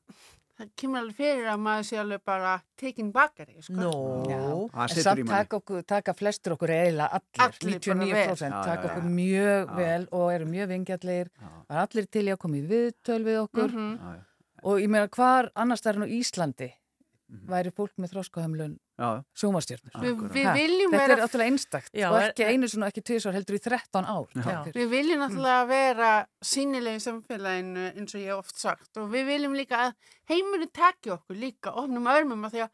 [0.54, 3.74] það kemur alveg fyrir að maður sé alveg bara tekin bakari sko.
[3.74, 8.52] Nó, Það en samt taka, okkur, taka flestur okkur eiginlega allir, Allir bara 99% vel.
[8.52, 9.74] Já, taka okkur mjög Já.
[9.76, 11.28] vel og eru mjög vingjallir
[11.68, 13.98] var allir til í að koma í viðtöl við okkur Mhm.
[13.98, 14.22] Já, já.
[14.62, 16.70] og ég meina hvar annars það er nú Íslandi
[17.32, 17.46] Mhm.
[17.50, 22.18] væri fólk með þróskahömlun Já, sjómarstjörnur Við, viljum þetta vera er náttúrulega einstakt Já, og
[22.20, 24.28] er- ekki einu svona ekki tvisar heldur í 13 ár.
[24.38, 24.44] Já.
[24.68, 24.76] fyrir.
[24.78, 26.10] Við viljum náttúrulega vera
[26.46, 29.96] sínilega í samfélaginu eins og ég hef oft sagt og við viljum líka að
[30.30, 32.70] heimurinn taki okkur líka, opnum örmum að því að,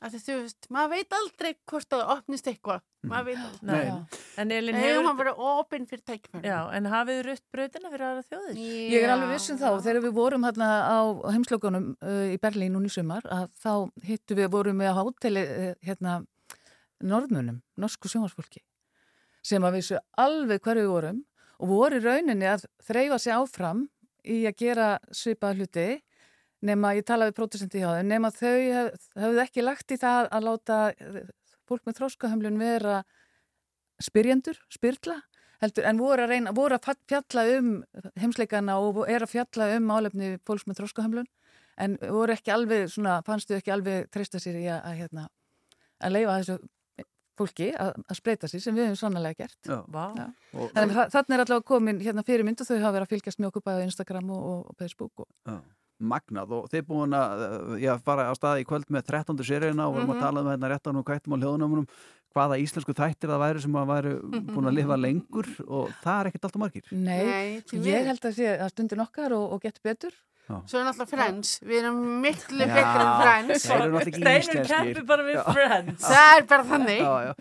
[0.00, 3.68] að þú veist, maður veit aldrei hvort það opnist eitthvað, maður veit aldrei.
[3.70, 3.90] Nei.
[3.90, 4.20] Já.
[4.40, 6.48] En Elin Nei, hefur hann verið opinn fyrir tækifæri.
[6.48, 8.60] Já, en hafið rutt brautina fyrir aðra þjóðir?
[8.94, 10.98] Ég er alveg vissin þá, þegar við vorum hérna á
[11.34, 13.72] heimslökunum uh, í Berlín núna í sumar, að þá
[14.08, 16.20] hittu við, vorum við á háteli uh, hérna
[17.00, 18.64] norðmunum, norsku sjónvarsfólki,
[19.44, 21.24] sem að vissu alveg hverju við vorum
[21.60, 23.84] og voru í rauninni að þreyfa sig áfram
[24.24, 25.88] í að gera svipað hluti,
[26.66, 30.28] nema ég talaði við prótestandi hjá þeim, nema þau hef, hefðu ekki lagt í það
[30.28, 31.26] að láta eh,
[31.68, 33.00] fólk með þróskahömlun vera
[34.00, 35.18] spyrjendur, spyrla,
[35.60, 37.70] heldur, en voru að reyna, voru að fjalla um
[38.20, 41.30] heimsleikana og er að fjalla um málefni fólks með þróskahömlun,
[41.80, 45.26] en voru ekki alveg, svona, fannstu ekki alveg treysta sér í að, að hérna,
[46.00, 46.60] að leifa þessu
[47.40, 49.58] fólki að, að spreita sér sem við hefum sannlega gert.
[49.64, 49.76] já.
[50.18, 50.24] Já.
[50.52, 53.40] Og, Þannig að þannig er allavega komin hérna fyrirmynd og þau hafa verið að fylgjast
[53.40, 55.24] mjög okkur bæðið á Instagram og, og, og Facebook.
[55.24, 55.56] Og, já.
[56.00, 57.42] Magnað og þið búin að
[57.82, 59.44] já, fara á stað í kvöld með 13.
[59.44, 60.24] seríuna og vorum að Mhm.
[60.24, 61.86] tala um hérna réttan og kvættum á hljóðnumunum
[62.34, 64.12] hvaða íslensku þættir það væri sem að væri
[64.54, 68.34] búin að lifa lengur og það er ekkert alltaf margir nei, Nei, ég held að
[68.38, 70.12] sé að stundin okkar og, og getur betur.
[70.66, 73.66] Svo er náttúrulega Friends, við erum miklu betri en Friends.
[74.10, 77.00] Steinur kempi bara við Friends Það er bara þannig.
[77.00, 77.34] já, já,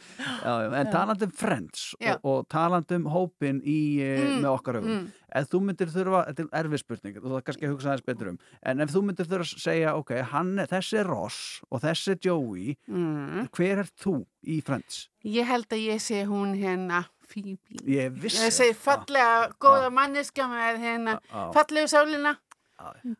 [0.43, 0.73] já, já.
[0.81, 5.07] en talandum Friends og, og talandum hópin í, mm, Mm, með okkar augum mm.
[5.39, 8.05] ef þú myndir þurfa, þetta er erfið spurning og það er kannski að hugsa aðeins
[8.09, 8.39] betur um
[8.71, 11.39] en ef þú myndir þurfa að segja, ok, hann er, þessi er Ross
[11.71, 13.47] og þessi er Joey Mm.
[13.55, 15.07] hver er þú í Friends?
[15.25, 17.59] Ég held að ég sé hún hérna Phoebe.
[17.85, 21.17] Ég vissi Ég segi fallega, góða manneska með hérna
[21.53, 22.37] fallegu sálina.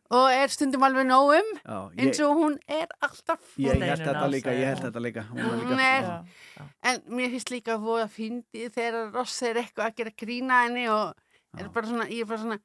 [0.09, 4.53] Og er stundum alveg nógum Já, eins og hún er alltaf ég held þetta líka,
[4.55, 6.67] ég held þetta líka hún er líka Hún er- já.
[6.91, 10.87] en mér finnst líka að voða fyndi þegar Ross er eitthvað að gera grína henni
[10.89, 11.13] og
[11.59, 12.59] er bara svona, ég er bara svona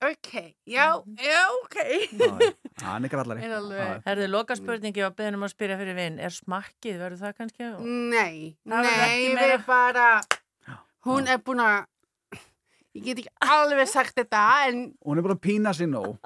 [0.00, 0.30] ok,
[0.64, 0.86] já,
[1.20, 1.76] já, ok.
[2.16, 2.52] Já, já.
[2.86, 3.42] hann er grallari.
[3.44, 7.68] Er Herðu, loka spurningi og beðnum að spyrja fyrir vinn Er smakkið, verður það kannski?
[7.84, 10.06] Nei, nei, við bara
[11.04, 11.84] hún er búin að
[13.00, 16.18] ég get ekki alveg sagt þetta en hún er bara að pína sér nóg.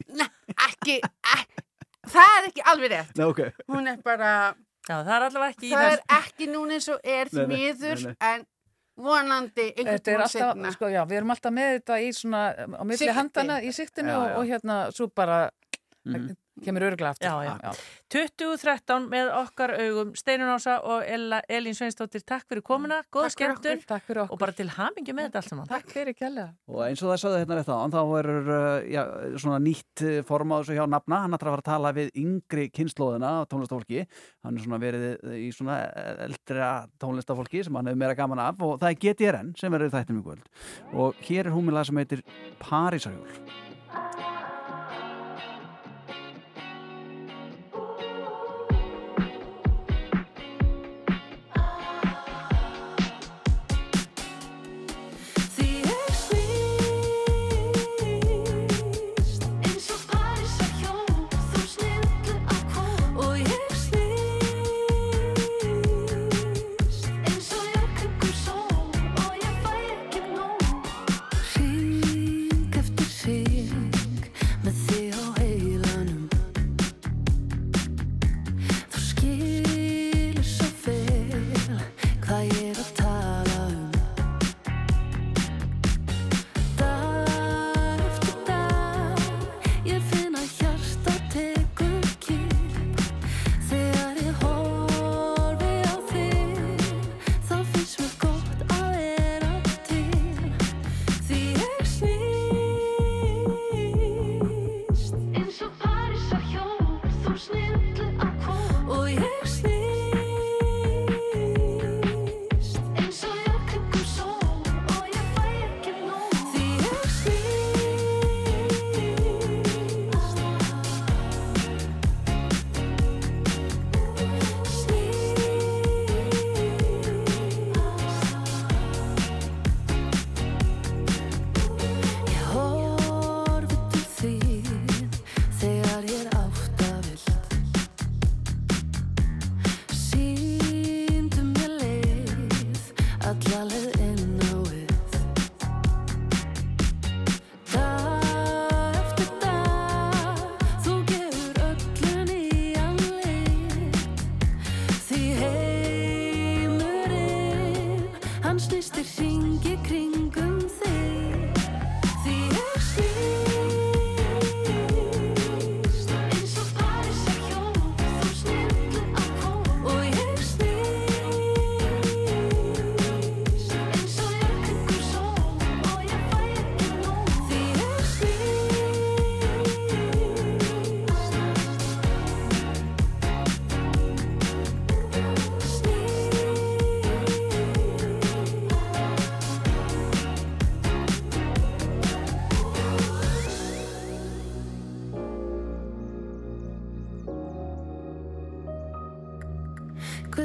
[0.68, 1.66] Ekki, ekki
[2.10, 3.12] það er ekki alveg rétt.
[3.18, 4.30] Nei, ok, hún er bara,
[4.88, 7.50] Já, það er allavega ekki í það er ekki núna eins og er því Nei,
[7.50, 8.46] nei, miður nei, en
[9.00, 12.10] vonandi einhvern Þetta er tíma alltaf, setna sko, já, við erum alltaf með þetta í
[12.16, 14.34] svona, á milli handana í siktinu Já, og, já.
[14.40, 15.38] og hérna, svo bara
[16.04, 16.36] Mhm.
[16.60, 17.28] kemur örglega aftur.
[17.28, 17.72] Já, já.
[18.12, 23.80] 2013 með okkar augum Steinun Ása og Ella, Elín Sveinsdóttir Takk fyrir komuna, góð skemmtun
[24.26, 26.50] og bara til hamingju með þetta allt saman Takk fyrir kjærlega.
[26.68, 29.02] og eins og það sagði hérna rétt á þá er uh, já,
[29.40, 32.10] svona nýtt uh, form á þessu hjá nafna, hann ætlar að fara að tala við
[32.24, 34.04] yngri kynnslóðina tónlistafólki
[34.44, 35.78] hann er svona verið í svona
[36.28, 36.70] eldra
[37.00, 40.26] tónlistafólki sem hann hefur meira gaman af og það er GTRN sem verður þættum í
[40.28, 40.52] kvöld
[40.92, 42.24] og hér er húmilag sem heitir
[42.60, 44.29] Parísarjól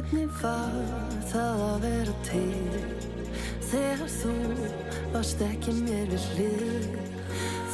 [0.06, 0.74] Hvernig var
[1.32, 2.58] það að vera til
[3.66, 4.34] Þegar þú
[5.16, 6.86] varst ekki mér við hlið?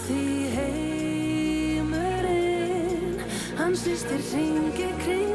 [0.06, 0.22] Því
[0.56, 2.08] heimurinn
[3.60, 5.31] Hann snýstir ringi kringum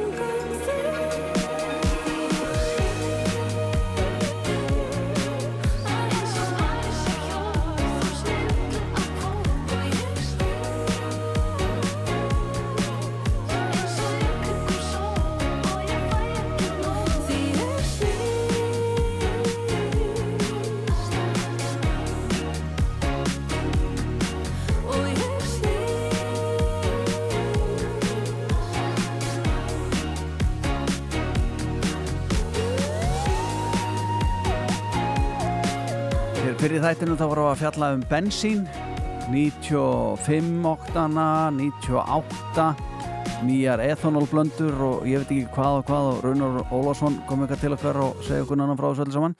[36.77, 38.59] Fyrir þættinu þá vorum við að fjalla um bensín.
[39.33, 42.67] 95 oktana 98
[43.49, 47.77] nýjar ethanolblöndur og ég veit ekki hvað og hvað og Raunar Ólásson kom eitthvað til
[47.79, 49.37] okkar og segja okkur annan frá þessu öllu saman.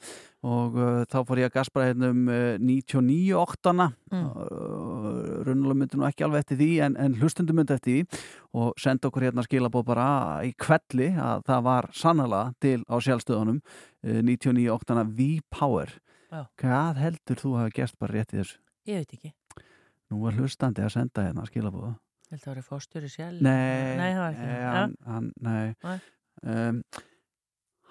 [0.49, 3.87] Og uh, þá fór ég að gaspra hérna um uh, 99 oktana.
[4.09, 4.25] Mm.
[4.33, 8.25] uh, Raunar myndi nú ekki alveg eftir því en, en hlustundum myndi eftir því.
[8.57, 10.09] Og senda okkur hérna skilabóð bara
[10.41, 15.99] í kvelli að það var sannlega til á sjálfstöðunum uh, 99 oktana V-Power
[16.31, 16.41] Já.
[16.59, 18.57] Hvað heldur þú hafa gerst bara rétt í þessu?
[18.87, 19.31] Ég veit ekki.
[20.11, 21.93] Nú var hlustandi að senda hérna skilabóða
[22.27, 23.41] Ég held að það var fórstjóri sjálf.
[23.41, 24.47] Nei, Nei, það var ekki.
[24.51, 24.71] Já.
[24.75, 25.75] hann, hann, nei.
[26.43, 26.81] Um,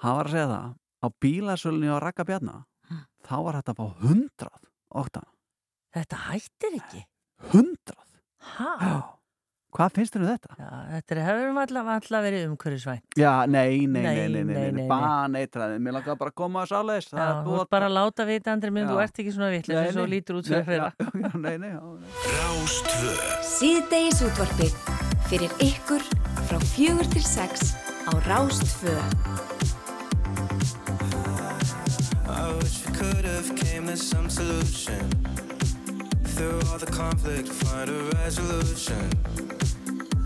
[0.03, 2.57] hann var að segja það á bílasölunni á Raka Bjarna
[2.87, 3.01] Hm.
[3.27, 4.51] þá var þetta að fá 100
[5.03, 5.31] oktana
[5.97, 7.01] Þetta hættir ekki.
[7.51, 7.97] 100?
[8.57, 8.71] Hæ?
[9.77, 10.55] Hvað finnst þér um þetta?
[10.57, 13.01] Já, þetta er, hefur alla verið umhverfisvæn.
[13.21, 14.87] Já, nei, nei, nei, Nei, nei, nei, nei, nei, nei, nei.
[14.89, 18.27] bara neitræði mér langaði bara að koma að sáleis Já, þú ert bara að láta
[18.29, 20.13] vita, Andri minn, þú ert ekki svona vitlega Nei, sem svo nei.
[20.17, 20.89] lítur út fyrir já,
[21.45, 21.81] Nei, nei, já
[22.39, 23.13] Rástvö
[23.51, 24.71] Síðdegis útvarpi
[25.29, 26.09] fyrir ykkur
[26.49, 27.75] frá fjögur til sex
[28.09, 28.95] á Rástfö.
[32.27, 35.46] I wish we could have came to some solution.
[36.37, 39.09] Through all the conflict, find a resolution.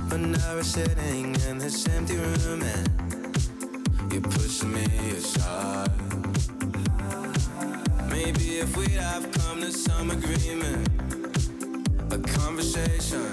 [0.09, 5.93] But now we're sitting in this empty room and you're pushing me aside.
[8.09, 10.89] Maybe if we'd have come to some agreement,
[12.13, 13.33] a conversation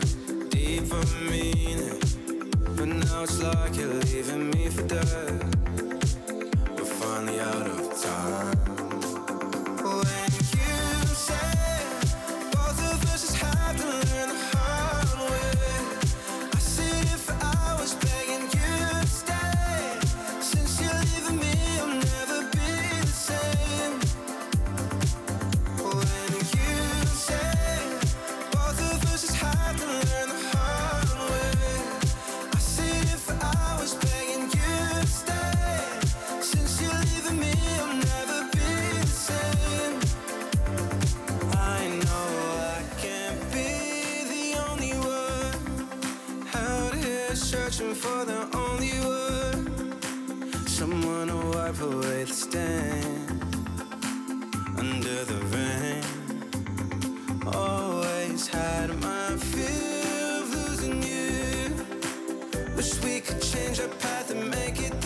[0.50, 2.00] deeper meaning.
[2.76, 5.56] But now it's like you're leaving me for dead.
[6.78, 7.77] We're finally out of
[47.98, 50.68] for the only one.
[50.68, 53.28] Someone to wipe away the stain
[54.78, 56.04] under the rain.
[57.48, 61.74] Always had my fear of losing you.
[62.76, 64.97] Wish we could change our path and make it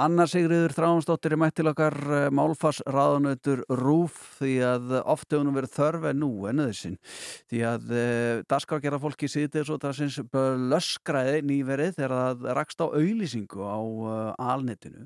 [0.00, 1.94] Anna Sigriður Þráhansdóttir er mætt til okkar
[2.32, 6.96] málfars ráðanautur Rúf því að oft hefur nú verið þörf en nú en öðursinn
[7.50, 10.16] því að uh, daskar gera fólki sýtið svo það sinns
[10.72, 14.16] löskræði nýverið þegar það rakst á auðlýsingu á uh,
[14.54, 15.04] alnetinu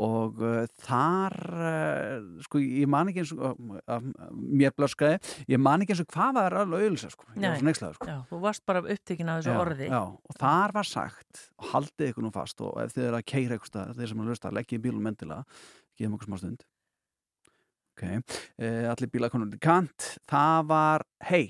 [0.00, 5.18] og uh, þar uh, sko ég man ekki eins og uh, mér blöskaði,
[5.52, 8.08] ég man ekki eins og hvað var alveg auðlýsa sko, nexlaður sko.
[8.08, 9.88] Já, þú varst bara upptekinn af þessu já, orði.
[9.92, 13.60] já, og þar var sagt haldið ykkur nú fast og ef þið eru að keira
[13.68, 15.60] stað, þeir sem er að lösta, leggja í bílum endilega,
[16.00, 16.66] gefum okkur smá stund.
[17.92, 21.44] Ok, uh, allir bílakonur í kant, það var hei,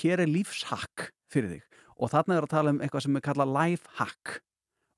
[0.00, 1.82] hér er lífshakk fyrir þig.
[1.96, 4.38] Og þarna er að tala um eitthvað sem er kallað lifehack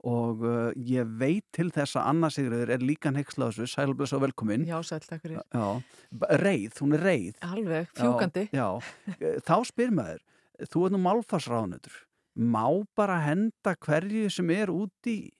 [0.06, 4.66] og uh, ég veit til þess að Anna Sigurður er líka nexlaðsvu, sælbless og velkomin.
[4.68, 5.40] Já, sæl, takk fyrir.
[6.44, 7.40] Reið, hún er reið.
[7.48, 8.46] Alveg, fjúkandi.
[8.54, 8.68] Já,
[9.18, 9.32] já.
[9.48, 10.22] þá spyr maður
[10.66, 12.04] þú er nú málfarsráðnötur
[12.38, 12.66] má
[12.98, 15.32] bara henda hverju sem er úti í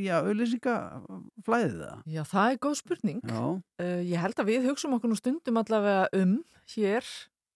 [0.00, 3.20] já, auðlýsingaflæðið það Já, það er góð spurning.
[3.30, 6.38] Uh, Ég held að við hugsaum okkur nú stundum allavega um
[6.72, 7.06] hér,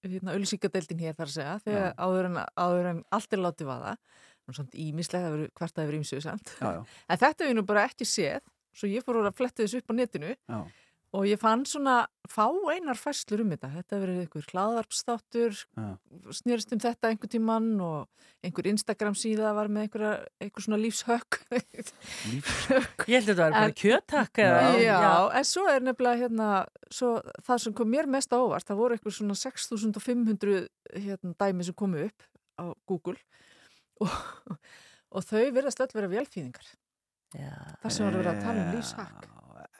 [0.05, 3.97] hérna, auðlýsingadeildin hér þar að segja, þegar áður en, áður en allt er látið vaða
[4.53, 6.57] Svona ímislega, það verður hvert að verður ímsuðu samt.
[6.61, 6.81] Já, já.
[7.11, 9.95] En þetta við nú bara ekki séð, svo ég fór að fletta þessu upp á
[9.97, 10.59] netinu já.
[11.15, 11.95] og ég fann svona
[12.29, 13.71] fá einar fæslur um þetta.
[13.79, 15.63] Þetta verður einhver hlaðarpstáttur,
[16.37, 21.41] snýrist um þetta einhver tíman og einhver Instagram síða var með einhver, einhver svona lífshökk.
[22.35, 23.07] lífshökk?
[23.13, 24.43] Ég held að þetta var bara kjöttakk.
[24.45, 25.09] Já, já,
[25.41, 26.51] en svo er nefnilega hérna,
[26.93, 27.15] svo,
[27.49, 30.67] það sem kom mér mest ávart, það voru einhver svona 6500
[31.07, 32.29] hérna, dæmi sem komu upp
[32.61, 33.31] á Google og,
[35.15, 36.75] og þau verðast öll vera velfýðingar
[37.35, 39.31] þar sem voru verið að tala um lífshakk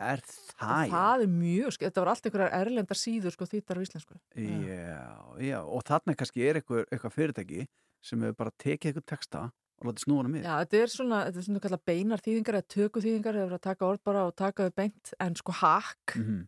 [0.03, 0.91] Er það?
[0.91, 4.17] Það er mjög, sko, þetta var allt einhverjar erlendar síður sko þýttar á íslensku.
[4.35, 5.05] Já,
[5.39, 7.67] já, og þarna kannski er eitthvað, eitthvað fyrirtæki
[8.05, 9.45] sem hefur bara tekið eitthvað texta
[9.81, 12.69] og látið snúna með Já, þetta er svona, þetta er svona kallað beinar þýðingar eða
[12.75, 16.19] töku þýðingar, það er að taka orð bara og taka þau beint, en sko hakk
[16.19, 16.43] mm -hmm.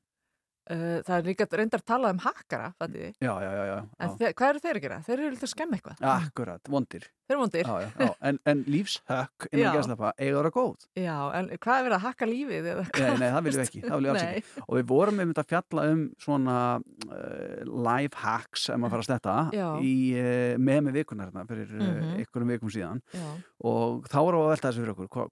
[0.66, 3.88] Uh, það er líka reyndar að tala um hakkara já, já, já, já.
[4.02, 4.96] en hvað eru þeir að gera?
[5.06, 6.00] Þeir eru alltaf að skemma eitthvað.
[6.02, 7.66] Akkurat, vondir Þeir eru vondir.
[7.66, 10.84] Já, já, en, en lífshökk innan gæslappa eiga ára góð.
[10.94, 12.68] Já, en hvað er verið að hakka lífið?
[12.70, 14.62] Nei, nei, það viljum við ekki, það viljum við alls ekki.
[14.66, 19.08] Og við vorum með að fjalla um svona uh, life hacks ef maður fara að
[19.10, 19.36] sletta
[19.82, 22.16] í uh, með með vikunar hérna fyrir mm -hmm.
[22.22, 23.02] einhverjum vikum síðan.
[23.66, 25.30] Og þá vorum við að velta þessu fyrir okkur.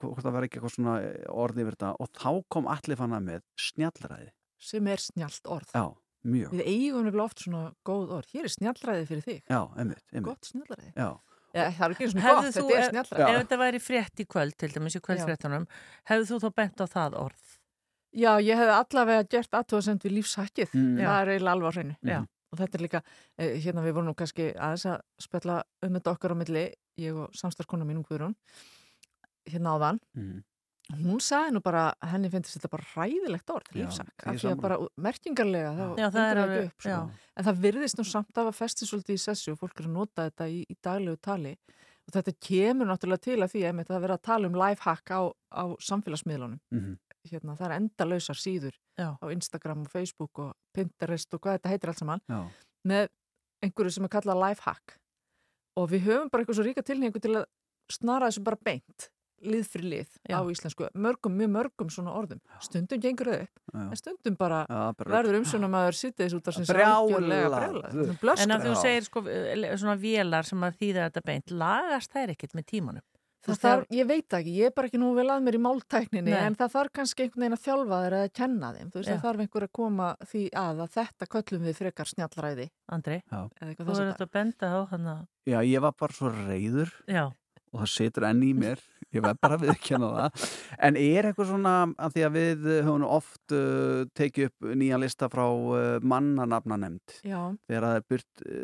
[0.00, 0.96] Hvort það var ekki eitthvað svona
[1.28, 1.92] orði yfir þetta.
[2.00, 4.32] Og þá kom allir fann að með snjallræði.
[4.62, 5.72] Sem er snjallt orð.
[5.74, 5.90] Já,
[6.26, 6.54] mjög.
[6.54, 8.32] Við eigum nefnilega oft svona góð orð.
[8.32, 9.38] Hér er snjallræði fyrir þig.
[9.46, 10.28] Já, einmitt, einmitt.
[10.28, 10.90] Gott snjallræði.
[10.96, 11.08] Já.
[11.52, 13.24] Ja, það er ekki svona gott, þetta er snjallræði.
[13.24, 15.66] Ef þetta væri frétt í kvöld, til dæmis í kvöldfréttunum,
[16.08, 17.56] hefðu þú þá bent á það orð?
[18.12, 20.72] Já, ég hefði allavega gert aðtóðasend við lífshakkið.
[20.76, 20.94] Mm.
[21.00, 21.96] Það er eiginlega alvar hreinu.
[22.04, 22.30] Mm.
[22.52, 23.02] Og þetta er líka,
[23.40, 26.64] eh, hérna við vorum nú kannski aðeins að spella um þetta okkar á milli,
[27.00, 28.34] ég og samstarfskona mín um Guðrún,
[29.48, 30.00] hérna áðan.
[30.16, 30.40] Mm
[31.00, 34.78] hún sagði nú bara, henni finnst þetta bara ræðilegt orð, lífsak af því að bara
[35.06, 36.98] merkingarlega það, já, það er upp, sko.
[37.36, 39.96] en það virðist nú samt af að festi svolítið í sessu og fólk er að
[39.96, 41.54] nota þetta í, í daglegu tali
[42.02, 45.20] og þetta kemur náttúrulega til að því að það verða að tala um lifehack á,
[45.30, 46.96] á samfélagsmiðlunum mm -hmm.
[47.30, 49.16] hérna, það er endalausar síður já.
[49.16, 52.48] á Instagram og Facebook og Pinterest og hvað þetta heitir allt saman já.
[52.84, 53.08] með
[53.62, 54.98] einhverju sem er kallað lifehack
[55.78, 57.44] og við höfum bara eitthvað svo ríka tilhengu til að
[57.92, 59.11] snara þessu bara beint
[59.42, 60.36] lið fyrir lið Já.
[60.38, 63.84] á íslensku mörgum, mjög mörgum svona orðum stundum gengur þau upp, Já.
[63.84, 68.42] en stundum bara Já, bara verður umsjónum að það sittiðis út af sem Brjálað.
[68.42, 72.58] En að þú segir sko svona vélar sem að þýða þetta beint lagast þær ekkert
[72.58, 73.06] með tímanum
[73.42, 76.30] Það þarf, ég veit ekki, ég er bara ekki nú vel að mér í máltækninni
[76.30, 76.42] Nei.
[76.46, 79.14] en það þarf kannski einhvern veginn að þjálfa þeir að kenna þeim, þú veist Já.
[79.16, 83.40] það þarf einhver að koma því að að þetta köllum við frekar snjallræði Andri, Já.
[83.42, 86.18] eða eitthvað þú er að þetta að benda á þannig að Já, ég var bara
[86.20, 87.24] svo reyður Já,
[87.72, 90.46] og það situr enn í mér ég verð bara að viðkjanna það
[90.88, 95.28] en er eitthvað svona, að því að við höfum oft uh, tekið upp nýja lista
[95.32, 98.04] frá uh, mannanafna nefnd þegar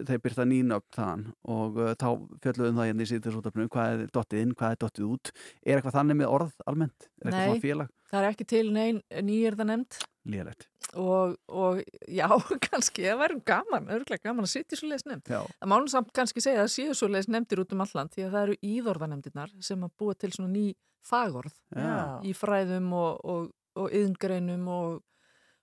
[0.08, 1.26] þeir byrta nýnöfn þaðan
[1.58, 2.08] og uh, þá
[2.44, 5.98] fjöldluðum það hérna í síðutisútafnum hvað er dottið inn, hvað er dottið út er eitthvað
[6.00, 7.08] þannig með orð almennt?
[7.18, 7.48] Er eitthvað Nei.
[7.48, 7.94] svona félag?
[8.08, 9.98] Það er ekki til neinn nýjörða nefnd
[10.28, 10.66] Lélegt
[10.96, 11.78] og, og
[12.08, 12.26] já,
[12.68, 15.28] kannski, það væri gaman, örglega gaman að sitja svo leiðis nefnd.
[15.32, 18.12] Já, Það mánu samt kannski segja að það séu svo leiðis nefndir út um alland
[18.14, 20.64] því að það eru íðorðanemndirnar sem að búa til svona ný
[21.08, 21.92] fagorð Já.
[22.28, 23.46] í fræðum og, og,
[23.80, 24.98] og yðngreinum og,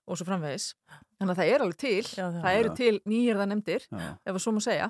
[0.05, 0.67] og svo framvegis.
[1.17, 2.39] Þannig að það er alveg til, Já, já.
[2.45, 2.77] það eru Já.
[2.81, 4.89] til nýjörðanemndir, já, ef að svo má segja,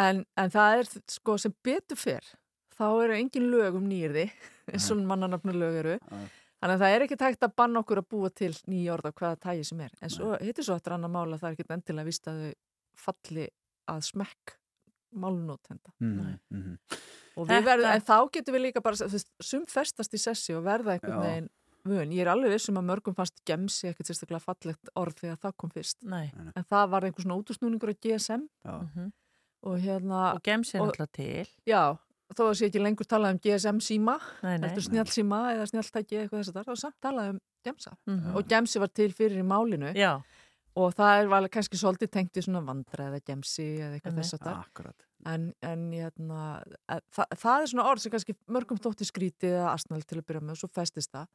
[0.00, 2.28] en, en það er sko sem betur fyrr,
[2.76, 4.28] þá eru engin lög um nýjörði,
[4.72, 5.96] eins og mannanafnulög eru.
[6.00, 6.20] Já.
[6.60, 9.12] Þannig að það er ekki tægt að banna okkur að búa til nýja orð á
[9.16, 9.92] hvaða tægi sem er.
[10.02, 12.52] En svo hittir svo eftir annar mála að það er ekki endilega vist að þau
[13.06, 13.46] falli
[13.88, 14.56] að smekk
[15.16, 16.76] málunótenda Mhm, mhm.
[17.36, 20.54] og við verðum, en þá getum við líka bara þú veist, sum festast í sessi
[20.54, 21.48] og verða einhvern veginn
[21.82, 25.56] vön, ég er alveg vissum að mörgum fannst gemsi ekkert sérstaklega fallegt orð þegar það
[25.56, 26.30] kom fyrst Nei.
[26.54, 28.74] en það var einhver svona útúrsnúningur á GSM Já.
[28.84, 29.12] Mhm.
[29.62, 31.46] og hérna Og gemsi er náttúrulega til.
[31.66, 31.98] Já,
[32.36, 34.68] þó að sé ekki lengur talað um GSM síma, Nei, nei.
[34.68, 37.40] heldur snjall síma eða snjalltæki eða eitthvað þess að það, þá er samt talað um
[37.64, 38.36] gemsa Mhm.
[38.36, 40.22] og gemsi var til fyrir í málinu Já.
[40.76, 44.34] og það er val- kannski svolítið tengt við svona vandra eða gemsi eða eitthvað þess
[44.34, 45.06] að það Akkurat.
[45.26, 49.72] en, en hérna, að, það, það er svona orð sem kannski mörgum þótti skrítið eða
[49.74, 51.26] asnal til að byrja með og svo festist það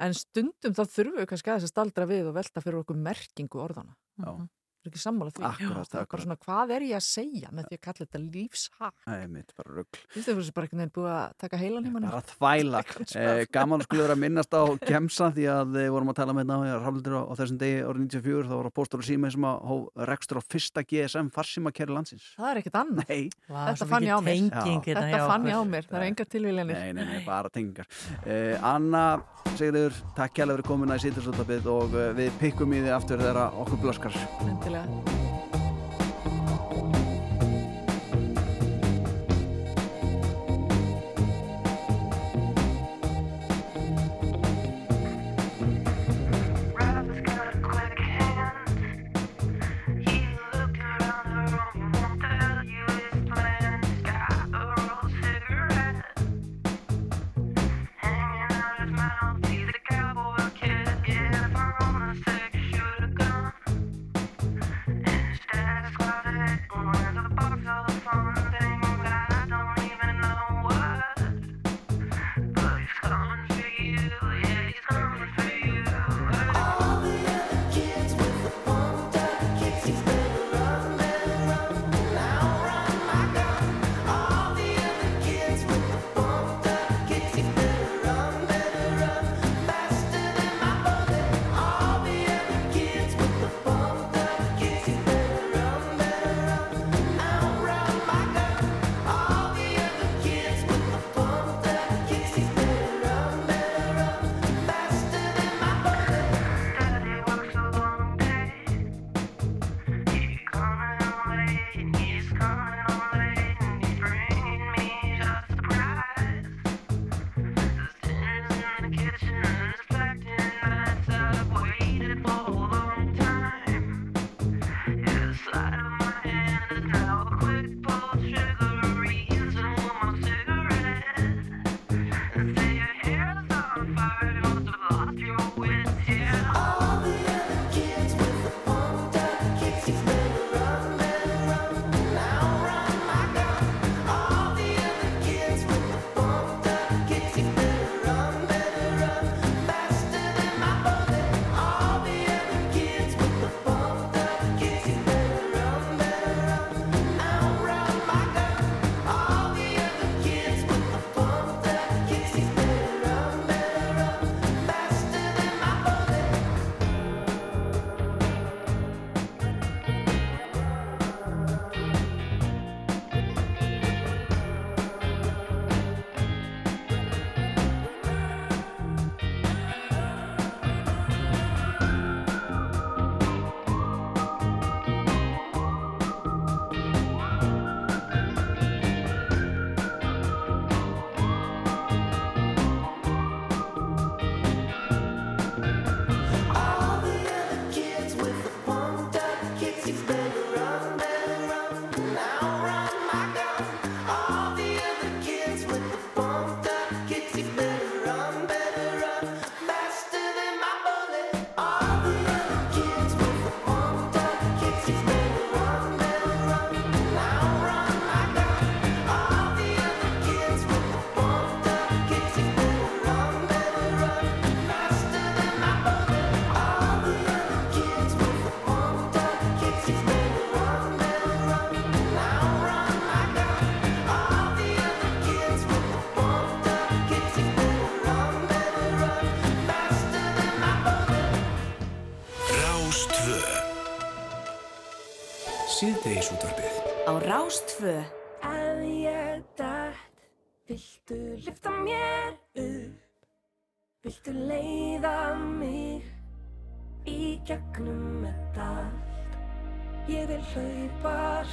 [0.00, 3.60] en stundum þá þurfum við kannski aðeins að staldra við og velta fyrir okkur merkingu
[3.60, 4.48] orðana Já.
[4.86, 5.44] Er ekki sammála því?
[5.50, 6.24] Akkurat, það er bara akkurat.
[6.24, 8.94] svona hvað er ég að segja með því að kalla þetta lífshag?
[9.10, 10.00] Nei, mitt, bara rugl.
[10.00, 12.82] Þú veist það fyrir bara einhvern veginn búið að taka heilan í manni bara þvæla.
[13.20, 16.50] Eh, gaman skulle vera að minnast á Gemsa því að við vorum að tala með
[16.50, 19.46] þetta raflundir á, á þessum degi árið 94 þá var að póstur og síma sem
[19.50, 22.28] að hóf rekstur á fyrsta GSM farsímakæri landsins.
[22.38, 23.12] Það er ekkert annað.
[23.50, 24.38] Þetta fann ég á mér.
[24.40, 27.52] hérna Þetta hjá fann ég á mér, það er engar tilvíljanir Nei, nei, nei, bara
[27.52, 27.90] tengingar.
[28.24, 29.04] Eh, Anna
[34.70, 35.59] Sigriður,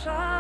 [0.06, 0.37] gegnum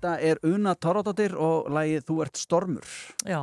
[0.00, 2.86] Þetta er Una Torradóttir og lagið Þú ert stormur.
[3.28, 3.42] Já,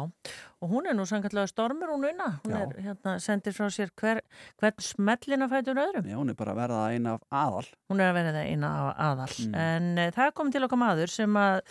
[0.58, 2.62] og hún er nú sannkvæmlega stormur hún unna, hún Já.
[2.64, 4.24] er hérna sendir frá sér hver,
[4.58, 6.08] hvern smellina fætur öðrum.
[6.10, 7.68] Já, hún er bara að verða eina af aðal.
[7.94, 9.54] Hún er að verða eina af aðal, Mm.
[9.56, 11.62] en e, það kom til okkar maður sem að,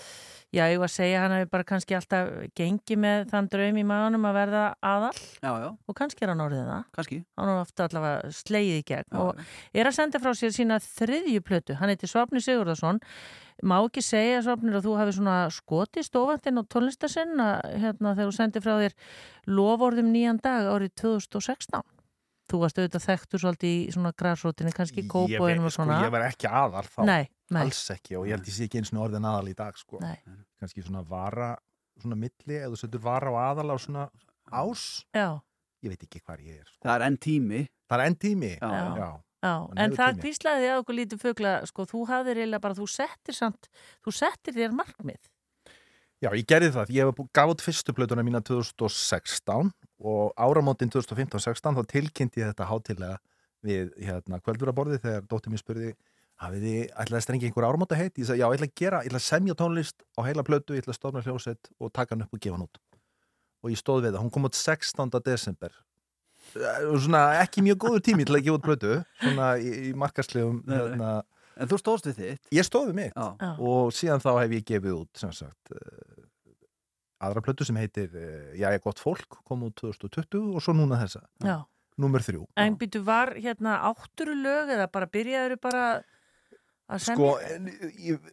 [0.54, 3.84] já, ég var að segja hann hefur bara kannski alltaf gengið með þann draum í
[3.90, 5.68] maðunum að verða aðal Já, já.
[5.88, 6.84] og kannski er hann orðið það.
[6.94, 7.18] Kannski.
[7.36, 9.42] Hann er ofta allavega sleið í gegn Já, og
[9.74, 13.02] er að senda frá sér sína þriðju plötu, hann heitir Svapni Sigurðarsson
[13.64, 17.36] má ekki segja Svapnir að þú hafi svona skoti stofandinn á tónlistasinn
[17.80, 18.96] hérna þegar þú sendir frá þér
[19.48, 21.84] lovorðum nýjan dag árið 2016
[22.50, 26.12] þú varst auðvitað þekktur svolítið í svona græsrótinni, kannski Ég kópóinum og svona Sko, ég
[26.14, 27.00] var ekki aðal þá.
[27.08, 27.62] Nei, nei.
[27.64, 29.98] Alls ekki og ég held ég sé ekki eins og orðin aðal í dag sko.
[30.04, 30.14] Nei.
[30.60, 31.50] Kannski svona vara,
[32.02, 34.06] svona milli, eða þú setur vara og aðal á svona
[34.54, 34.84] ás.
[35.16, 35.28] Já.
[35.82, 36.68] Ég veit ekki hvað ég er.
[36.70, 36.82] Sko.
[36.86, 37.62] Það er enn tími.
[37.90, 38.52] Það er enn tími?
[38.60, 38.70] Já.
[39.00, 39.10] Já.
[39.44, 43.36] Já, en það kvíslaði á okkur lítið fugla, sko, þú hafðir eiginlega bara, þú settir
[43.36, 43.68] samt,
[44.04, 45.20] þú settir þér markmið.
[46.24, 46.92] Já, ég gerði það.
[46.96, 49.68] Ég gaf út fyrstu plötuna mína 2016
[50.00, 53.18] og áramótin 2015-16 þá tilkynnti ég þetta hátilega
[53.66, 55.92] við hérna kvöldvuraborði þegar dóttir mér spurði
[56.42, 59.00] hafið þið ætlaði að strengja einhver áramóta heit ég sagði já, ég ætla að gera,
[59.04, 62.14] ég ætla að semja tónlist á heila plötu, ég ætla að stofna hljósett og taka
[62.14, 62.80] hann upp og gefa hann út
[63.64, 65.16] og ég stóð við það, hún kom út 16.
[65.24, 65.78] desember
[67.02, 68.92] svona ekki mjög góður tími til að gefa út plötu
[69.22, 71.16] svona í, í markaslegum hérna,
[71.56, 72.48] En þú stóðst við þitt?
[72.52, 73.14] Ég stóð við mitt.
[73.16, 73.52] Já.
[73.56, 76.26] og síðan þá hef ég gefið út sem sagt uh,
[77.24, 81.24] aðra plötu sem heitir uh, Jæja gott fólk, kom út 2020 og svo núna þessa,
[81.44, 81.62] Já.
[82.02, 82.44] númer þrjú.
[82.60, 85.86] En býtu var hérna átturu lög eða bara byrjaður bara?
[87.02, 87.32] Sko,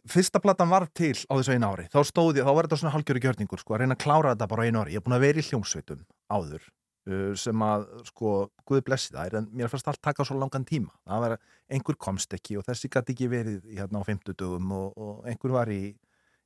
[0.06, 2.92] fyrsta platan var til á þessu einu ári, þá stóð ég, þá var þetta svona
[2.94, 5.16] halgjöru gjörningur, sko, að reyna að klára þetta bara á einu ári, ég er búin
[5.16, 6.68] að vera í hljómsveitum áður
[7.36, 8.30] sem að, sko,
[8.64, 11.34] Guði blessi það en mér fannst allt taka svo langan tíma það var,
[11.68, 15.52] einhver komst ekki og þessi gæti ekki verið hérna á 50 dögum og, og einhver
[15.52, 15.94] var í,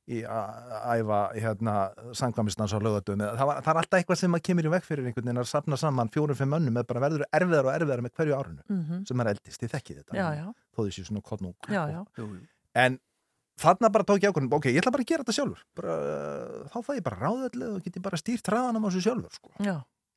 [0.09, 1.75] í að æfa hérna
[2.17, 5.05] sangvamisnans á lögatum, það, var, það er alltaf eitthvað sem að kemur í veg fyrir
[5.07, 8.39] einhvern veginn að sapna saman fjórum-fimm önnum með bara verður erfiðar og erfiðar með hverju
[8.39, 9.05] árunu Mhm.
[9.07, 10.47] sem er eldist, ég þekki þetta Já, já.
[10.75, 11.21] þó þessi svona
[11.93, 12.01] já.
[12.75, 12.99] en
[13.59, 16.67] þarna bara tók ég ákvörðin ok, ég ætla bara að gera þetta sjálfur bara, uh,
[16.71, 19.51] þá fæ ég bara ráðallega og get ég bara stýrt hraðanum á þessu sjálfur sko.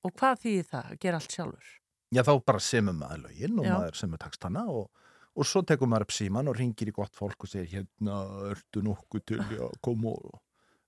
[0.02, 1.68] Já, og hvað þýðir það að gera allt sjálfur?
[2.12, 3.72] já, þá bara semur maður lögin og Já.
[3.78, 4.90] maður semur takstana og,
[5.36, 8.16] og svo tekur maður upp síman og ringir í gott fólk og segir hérna,
[8.50, 10.40] ertu nokkuð til að koma og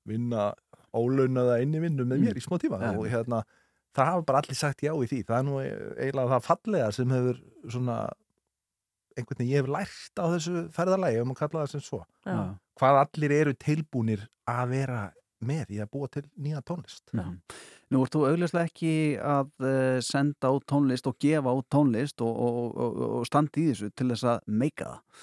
[0.04, 0.50] vinna
[0.94, 2.90] ólaunaða inni vinnu með mér í smá tíma Já.
[2.98, 3.44] og hérna,
[3.94, 7.14] það hafa bara allir sagt já í því það er nú eiginlega það fallega sem
[7.16, 7.40] hefur
[7.72, 7.96] svona
[9.16, 12.36] einhvern veginn ég hef lært á þessu ferðalagi um að kalla það sem svo Já.
[12.80, 15.02] hvað allir eru tilbúnir að vera
[15.44, 17.38] með í að búa til nýja tónlist Mhm.
[17.92, 22.32] Nú ert þú augljóslega ekki að uh, senda út tónlist og gefa út tónlist og,
[22.32, 25.22] og, og, og standa í þessu til þess að meika það.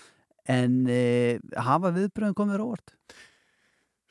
[0.52, 2.96] En uh, hafa viðbröðin komið þér á óvart?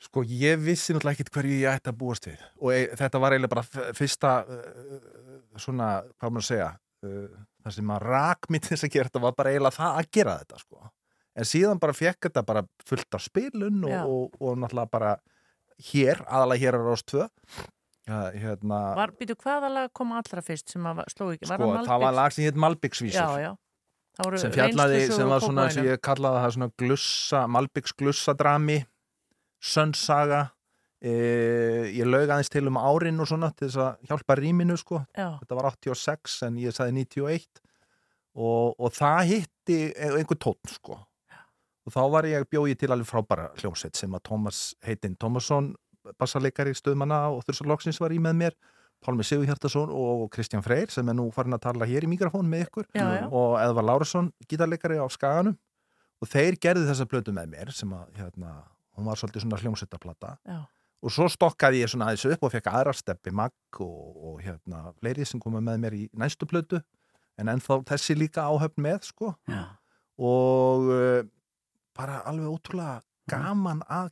[0.01, 3.35] Sko ég vissi náttúrulega ekkit hverju ég ætti að búast við og e þetta var
[3.35, 4.95] eiginlega bara fyrsta uh,
[5.61, 6.69] svona, hvað maður að segja
[7.05, 10.09] uh, það sem að rak mitt þess að gera þetta var bara eiginlega það að
[10.17, 10.89] gera þetta sko.
[11.37, 15.13] en síðan bara fekk þetta bara fullt af spilun og, og, og náttúrulega bara
[15.91, 17.27] hér, aðalega hér á Rás 2
[18.09, 21.49] ja, hérna, Var, býtu hvaða lag kom allra fyrst sem að sló ekki?
[21.49, 23.51] sko, það var lag sem hétt Malbyggsvísur Já, já.
[24.37, 28.81] Sem fjallaði, sem var svona, sem ég kallaði það svona glussa, Malbyggs glussadrami
[29.61, 30.41] sönnsaga
[31.01, 31.13] e,
[31.95, 35.03] ég laug aðeins til um árin og svona til þess að hjálpa rýminu sko.
[35.15, 35.37] Já.
[35.41, 37.63] þetta var 86 en ég sagði 91
[38.35, 40.99] og, og það hitti einhver tótt sko.
[41.81, 45.71] Og þá var ég bjóði til alveg frábæra hljómsveit sem að Tómas heitinn Tómasson
[46.19, 48.55] bassarleikari stöðmanna og þurrsarloksins var í með mér
[49.01, 52.67] Pálmi Sigurhjartason og Kristján Freyr sem er nú farin að tala hér í mikrofón með
[52.67, 53.23] ykkur Já, já.
[53.33, 55.55] og Eðvar Lárusson gítarleikari á Skaganum.
[56.21, 58.51] Og þeir gerðu þessa plötu með mér sem að hérna,
[58.93, 60.35] hún var svolítið svona hljómsveitaplata.
[61.01, 64.83] Og svo stokkaði ég svona aðeins upp og fekk aðra steppi mag og, og hérna
[64.99, 66.77] fleiri sem komu með mér í næstu plötu.
[67.41, 69.33] En ennþá þessi líka áhöfn með sko.
[69.49, 69.63] Já.
[70.21, 71.23] og uh,
[71.97, 73.01] bara alveg ótrúlega
[73.31, 74.11] gaman að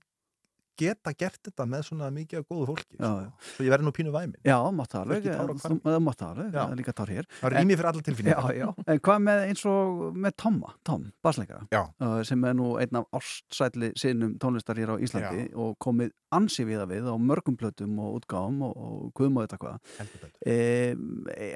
[0.80, 3.50] geta gert þetta með svona mikið góðu fólki Já, sko.
[3.54, 5.20] svo ég verði nú pínu væmin Já, mátt alveg.
[5.20, 6.16] Ekki tár á Þú- hvarmi.
[6.20, 6.64] Það Já.
[6.72, 7.28] er líka tár hér.
[7.40, 8.50] Það er rými fyrir alla tilfinningar.
[8.50, 8.70] Já, já.
[8.94, 11.82] En hvað með eins og með Tomma, Tom, basleikara, Já.
[12.02, 16.66] uh, sem er nú einn af ástsætli sinnum tónlistar hér á Íslandi og komið ansi
[16.66, 19.80] viða við á mörgum plötum og útgáfum og, og guðum og þetta hvað.
[20.46, 20.96] E,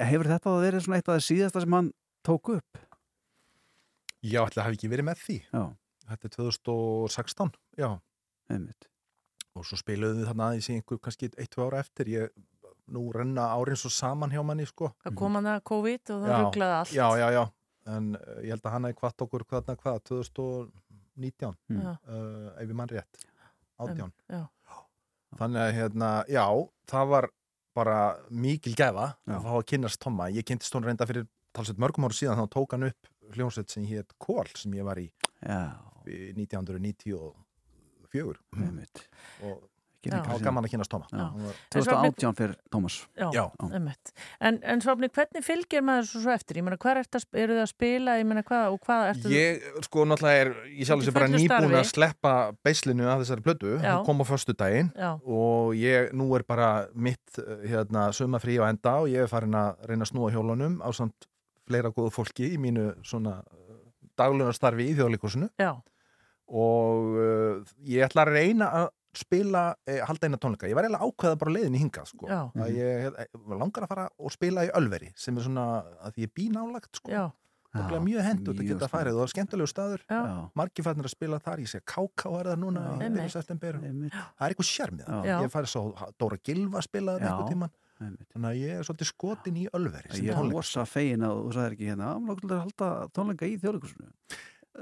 [0.04, 1.92] hefur þetta verið svona eitt af það síðasta sem hann
[2.26, 2.82] tók upp?
[4.24, 5.64] Já, það hafi ekki verið með því Já.
[6.10, 7.90] Þetta er 2016 Já
[8.52, 8.88] Einmitt.
[9.56, 12.30] Og svo spiluðum við þarna aðeins í einhver kannski 1-2 ára eftir ég,
[12.94, 16.34] Nú renna árin svo saman hjá manni sko Það kom hann að COVID og það
[16.42, 16.92] rugglaði allt.
[16.98, 17.44] Já, já, já
[17.94, 21.80] En uh, ég held að hann hefði kvart okkur hvaðna hvað 2019 Mm.
[21.86, 23.20] uh, ef ég mann rétt
[23.80, 24.42] 18 Já.
[25.38, 26.44] Þannig að hérna, já,
[26.90, 27.28] það var
[27.78, 27.98] bara
[28.30, 29.34] mikil gæfa Já.
[29.38, 30.28] að fá að kynnast Tomma.
[30.34, 33.86] Ég kynntist hún reynda fyrir talsveit mörgum ára síðan, þá tók hann upp hljómsveit sem
[33.90, 35.08] hétt Kól sem ég var í
[35.42, 35.74] Já.
[36.06, 37.32] í 1994
[38.58, 39.08] Einmitt.
[39.44, 39.62] og
[40.36, 40.44] síðan.
[40.50, 40.94] gaman að kynast
[41.40, 42.96] var- 2018 fyrir Tómas.
[43.16, 43.44] Já, Já.
[44.42, 46.58] En, en Svafni, hvernig fylgir maður svo, svo eftir?
[46.60, 47.00] Ég meina, hvað er
[47.40, 48.18] eru það að spila?
[48.20, 51.78] Ég meina, hvað, og hvað ertu Ég, sko, náttúrulega er ég sjálf sem bara nýbúin
[51.80, 52.34] að sleppa
[52.64, 53.46] beislinu af þessari
[53.80, 53.94] Já.
[53.96, 55.14] hún kom á föstu daginn Já.
[55.24, 59.56] og ég, nú er bara mitt eh, hérna, sumafrí á enda og ég er farin
[59.56, 61.28] að reyna að snúa hjólunum á samt
[61.66, 63.40] fleira góðu fólki í mínu svona
[64.20, 65.80] daglunastarfi í þjóðleikusinu Já.
[66.48, 70.66] Og uh, ég ætla að reyna að spila, eh, halda eina tónleika.
[70.66, 72.26] Ég var eiginlega ákveða bara leiðin í hingað sko.
[72.34, 75.66] Að ég, ég var langar að fara og spila í Ölveri sem er svona
[76.02, 77.12] að því ég bý nálagt sko.
[77.14, 77.24] Já.
[77.74, 80.02] það er mjög að mjög geta farið og það er skemmtilegu staður.
[80.58, 83.80] Margir fannir að spila þar, ég sé KK er það núna í byrjun september.
[83.84, 85.38] Það er eitthvað sjarmið Já.
[85.38, 85.86] ég færi svo
[86.22, 90.50] Dóra Gilva spilaði einhver tíman þannig að ég er svolítið skotin í Ölveri Ég er
[90.52, 94.10] rosa fegin að þú sagðir ekki hérna að halda tónleika í þjóðleikusinu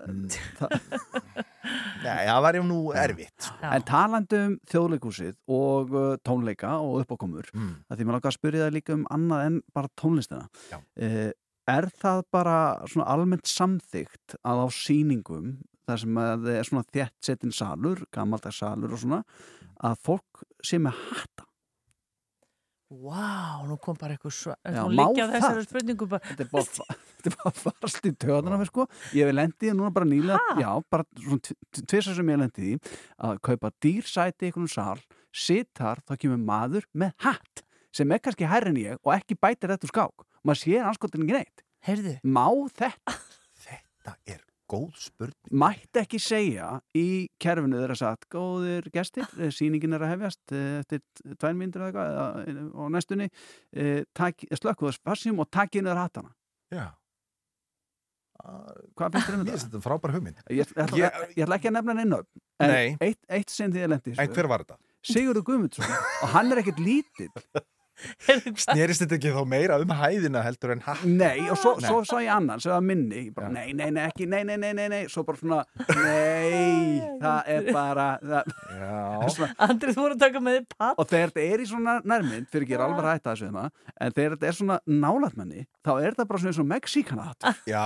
[2.01, 3.67] Nei, það var ég nú erfitt sko.
[3.67, 7.73] En talandi um þjóðleikúsið og uh, tónleika og uppákomur mm.
[7.91, 11.29] að því maður langar að spyrja það líka um annað en bara tónlistina uh,
[11.69, 12.55] Er það bara
[12.89, 18.01] svona almennt samþygt að á sýningum þar sem að það er svona þétt setin salur,
[18.13, 19.21] gammaldags salur og svona
[19.85, 21.45] að fólk sé með hatta
[22.91, 24.53] Vá, nú kom bara eitthvað svo,
[25.23, 25.35] það?
[25.37, 26.25] þessari spurningu bara.
[26.27, 28.85] Þetta er bara, þetta er bara farast í töðana mér sko.
[29.15, 30.57] Ég hef lendið núna bara nýlega.
[30.59, 32.75] Já, bara svona tvisar sem ég hef lendið í
[33.29, 34.99] að kaupa dýrsæti í einhvern sal
[35.31, 37.63] sitt þar, þá kemur maður með hatt
[37.95, 40.27] sem er kannski hærri en ég og ekki bætir þetta úr skák.
[40.43, 41.65] Maður sér anskotin ekki neitt.
[41.87, 42.17] Heyrðu.
[42.27, 42.91] Má þetta
[43.65, 45.51] Þetta er góð spurning.
[45.63, 47.05] Mætti ekki segja í
[47.43, 51.03] kerfinu þeirra sagt, góðir gestir eh, sýningin er að hefjast eh, eftir
[51.41, 56.33] tvær myndir eða eitthvað eða, á næstunni eh, tak- slökkuðu spassjum og takkið niður hattana.
[56.71, 56.87] Já.
[58.41, 60.39] Hvað finnst þér um Mér finnst þetta frábær hugmynd.
[60.49, 62.39] Ég, ég, ætla, Ég- ég, ég ætla ekki að nefna neina upp
[62.71, 62.95] Nei.
[63.05, 64.33] eitt, eitt sinn því ég lendi í En þessu.
[64.39, 64.77] hver var þetta?
[65.11, 65.93] Sigurður Guðmundsson
[66.23, 67.29] og hann er ekkert lítill
[68.65, 71.03] Snerist þetta ekki þá meira um hæðina heldur en hatt?
[71.07, 71.87] Nei, og svo, Nei.
[71.87, 74.57] svo sá ég annan sem var minni, ég bara, nei, nei, nei, ekki, nei, nei,
[74.61, 75.61] nei, nei, nei, svo bara svona,
[75.97, 78.53] nei, það er bara, það,
[79.35, 81.97] svona, Andrið, þú voru að taka með þið patt og þegar þetta er í svona
[82.13, 85.65] nærmynd, fyrir ekki er alveg að hætta þessu þeim en þegar þetta er svona nálatmenni,
[85.85, 87.49] þá er þetta bara svona eins og Mexíkanatt.
[87.69, 87.85] Já,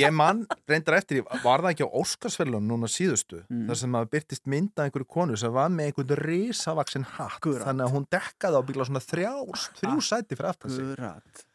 [0.00, 3.66] ég mann reyndar eftir, var það ekki á Óskarsfellun núna síðustu, Mm.
[3.68, 7.92] þar sem að byrtist mynda einhverju konu sem var með einhvern risavaksin hatt, þannig að
[7.92, 9.32] hún dekkaði á bíla svona þrjá,
[9.80, 10.96] þrjú sæti fyrir aftan sig.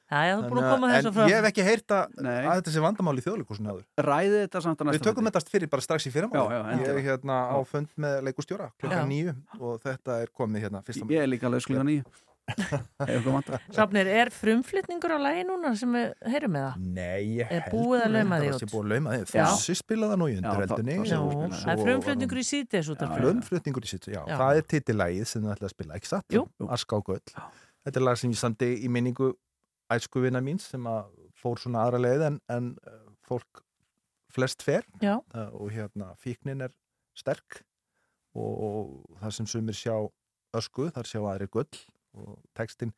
[0.08, 2.72] Já, þú er búin að koma að- þessu En ég hef ekki heyrt að, þetta
[2.72, 3.84] sé vandamál í þjóðleikusin áður.
[4.00, 6.12] Ræði þetta samt að Við tökum þetta fyrir bara strax í
[6.48, 8.72] já, Ég er hérna á fund með leikustjóra Já.
[8.80, 12.06] klukkan nýju og þetta er komið hérna fyrsta Ég er líka skluga nýju.
[13.76, 16.86] Safnir, er frumflutningur á lagi núna sem við heyrum með það?
[16.98, 18.62] Nei, ég Er held búið að nú lauma reyndar því að út?
[18.64, 19.16] sé búið að lauma.
[19.18, 19.46] Já.
[19.52, 20.96] Fossi spilaði það nú í Já, undirheldinni.
[20.98, 21.08] það-
[21.38, 22.46] það- það er frumflutningur í
[23.12, 24.22] af Frumflutningur í síðdeis, já.
[24.28, 24.38] Já.
[24.42, 26.26] Það er titillægið sem það ætlaði að spila, ekki satt?
[26.64, 26.72] Og
[27.04, 27.22] gull.
[27.88, 29.34] Þetta er lag sem ég samdi í minningu
[29.92, 31.06] æskuvina mín sem að
[31.38, 32.92] fór svona aðra leið en, en uh,
[33.28, 33.62] fólk
[34.32, 35.20] flest fer Já.
[35.32, 36.72] Það, og hérna fíknin er
[37.16, 37.62] sterk
[38.36, 39.96] og, og það sem sumir sjá
[40.58, 41.70] ösku, þar sjá aðri gull
[42.18, 42.94] og textin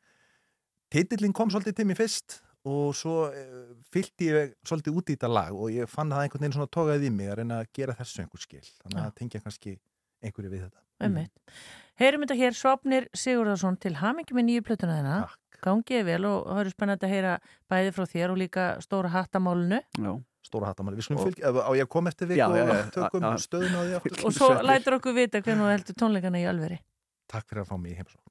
[0.90, 5.30] titillin kom svolítið til mér fyrst og svo uh, fylgdi ég svolítið út í þetta
[5.32, 7.96] lag og ég fann það einhvern veginn svona tókaði í mig að reyna að gera
[7.96, 8.64] þessu einhver skil.
[8.82, 9.76] Þannig að það tengja kannski
[10.20, 10.82] einhverju við þetta.
[11.00, 11.62] Einmitt.
[12.00, 15.20] Heyrum þetta hér, Svapnir Sigurðarsson til hamingi með nýju plötuna þeina
[15.60, 17.36] Gangið vel og það eru spennandi að heyra
[17.68, 20.12] bæði frá þér og líka stóra hattamálunu Já.
[20.44, 22.94] Stóra hattamáli, við skulum fylgja, á ég að koma eftir viku Já, já, já, og
[22.96, 24.22] tökum stöðun á því aftur.
[24.24, 26.80] Og svo lætur okkur vita hvernig þú heldur tónleikana í alveri
[27.28, 28.29] Takk fyrir að fá mig í heimsókn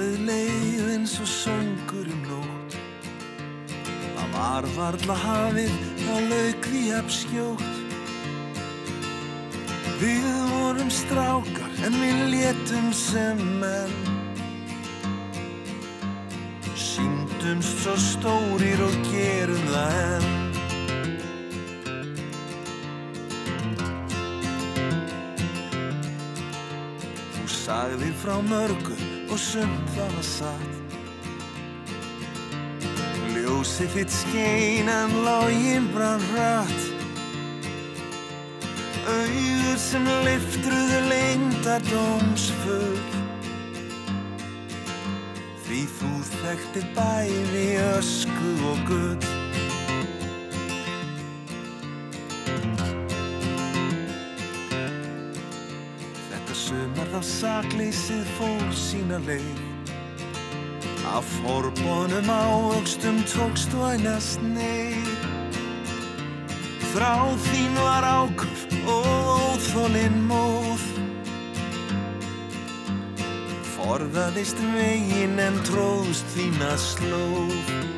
[0.00, 2.76] Sumarið leið eins og söngur um nótt.
[4.16, 7.66] Það var varla hafið, það lauk því abskjótt
[10.00, 10.24] Við
[10.54, 13.92] vorum strákar en við létum sem menn.
[16.72, 20.28] Sýndumst svo stórir og gerum það enn.
[27.36, 30.94] Þú sagðir frá mörgu og sumt það var satt.
[33.34, 36.86] Ljósið þitt skein en login brann hratt.
[39.10, 43.02] Auður sem liftruðu lengdar dómsfull.
[45.66, 49.39] Því þú þekktir bæði ösku og gull
[57.40, 59.60] sakleysið fór sína leið.
[61.08, 65.08] Af forbónum ávöxtum tókst vænast neyð.
[66.90, 67.14] Þrá
[67.46, 70.84] þín var ákuf og óþólinn móð.
[73.76, 77.89] Forðaðist veginn en tróðst þína slóð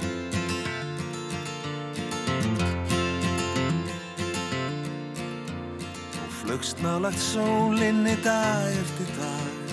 [6.63, 9.73] Flögst nálagt sólinni dag eftir dag.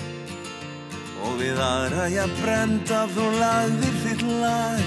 [1.22, 4.82] Og við aðra ég brenda þú lagðir þitt lag.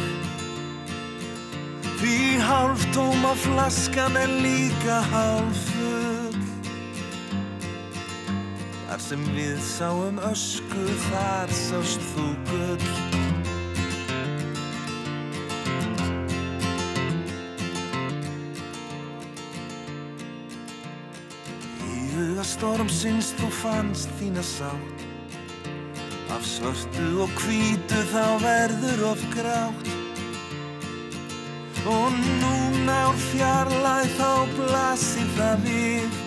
[2.02, 6.44] Því hálftóma flaskan er líka hálfull
[8.90, 13.13] Þar sem við sáum ösku, þar sást þú gull
[22.74, 25.02] huga stormsins þú fannst þína sátt.
[26.34, 29.90] Af svörtu og hvítu þá verður of grátt.
[31.86, 36.18] Og núna úr fjarlæð þá blasir það við.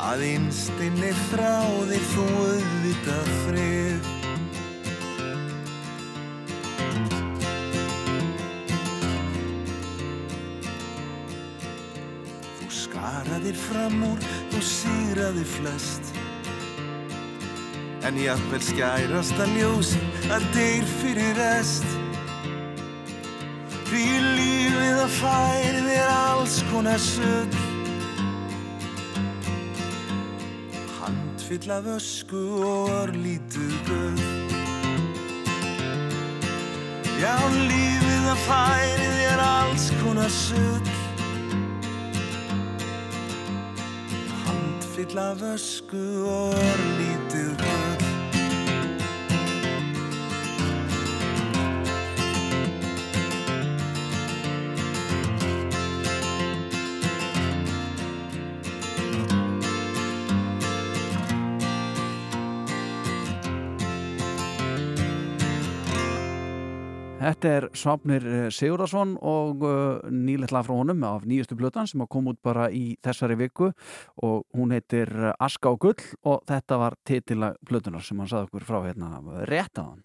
[0.00, 3.91] Að innstinni þráði þú auðvitað frið
[13.42, 14.18] skaraðir fram úr,
[14.52, 16.04] þú sigraðir flest.
[18.06, 19.98] En jafnvel skærasta ljósi
[20.30, 21.86] að deyr fyrir rest.
[23.90, 24.04] Því
[24.36, 27.58] lífið að færi þér alls konar sull
[30.96, 34.22] Handfill af ösku og örlítið gull
[37.20, 40.91] Já, lífið að færi þér alls konar sull
[45.02, 45.98] Handfill af ösku
[46.30, 47.81] og örlítið gull
[67.22, 72.40] Þetta er Svapnir Sigurðarsson og uh, nýletla frá honum af nýjustu blötan sem kom út
[72.42, 73.68] bara í þessari viku
[74.26, 78.50] og hún heitir uh, Aska og Gull og þetta var titila blötunar sem hann saði
[78.50, 80.02] okkur frá hérna rétt á hann.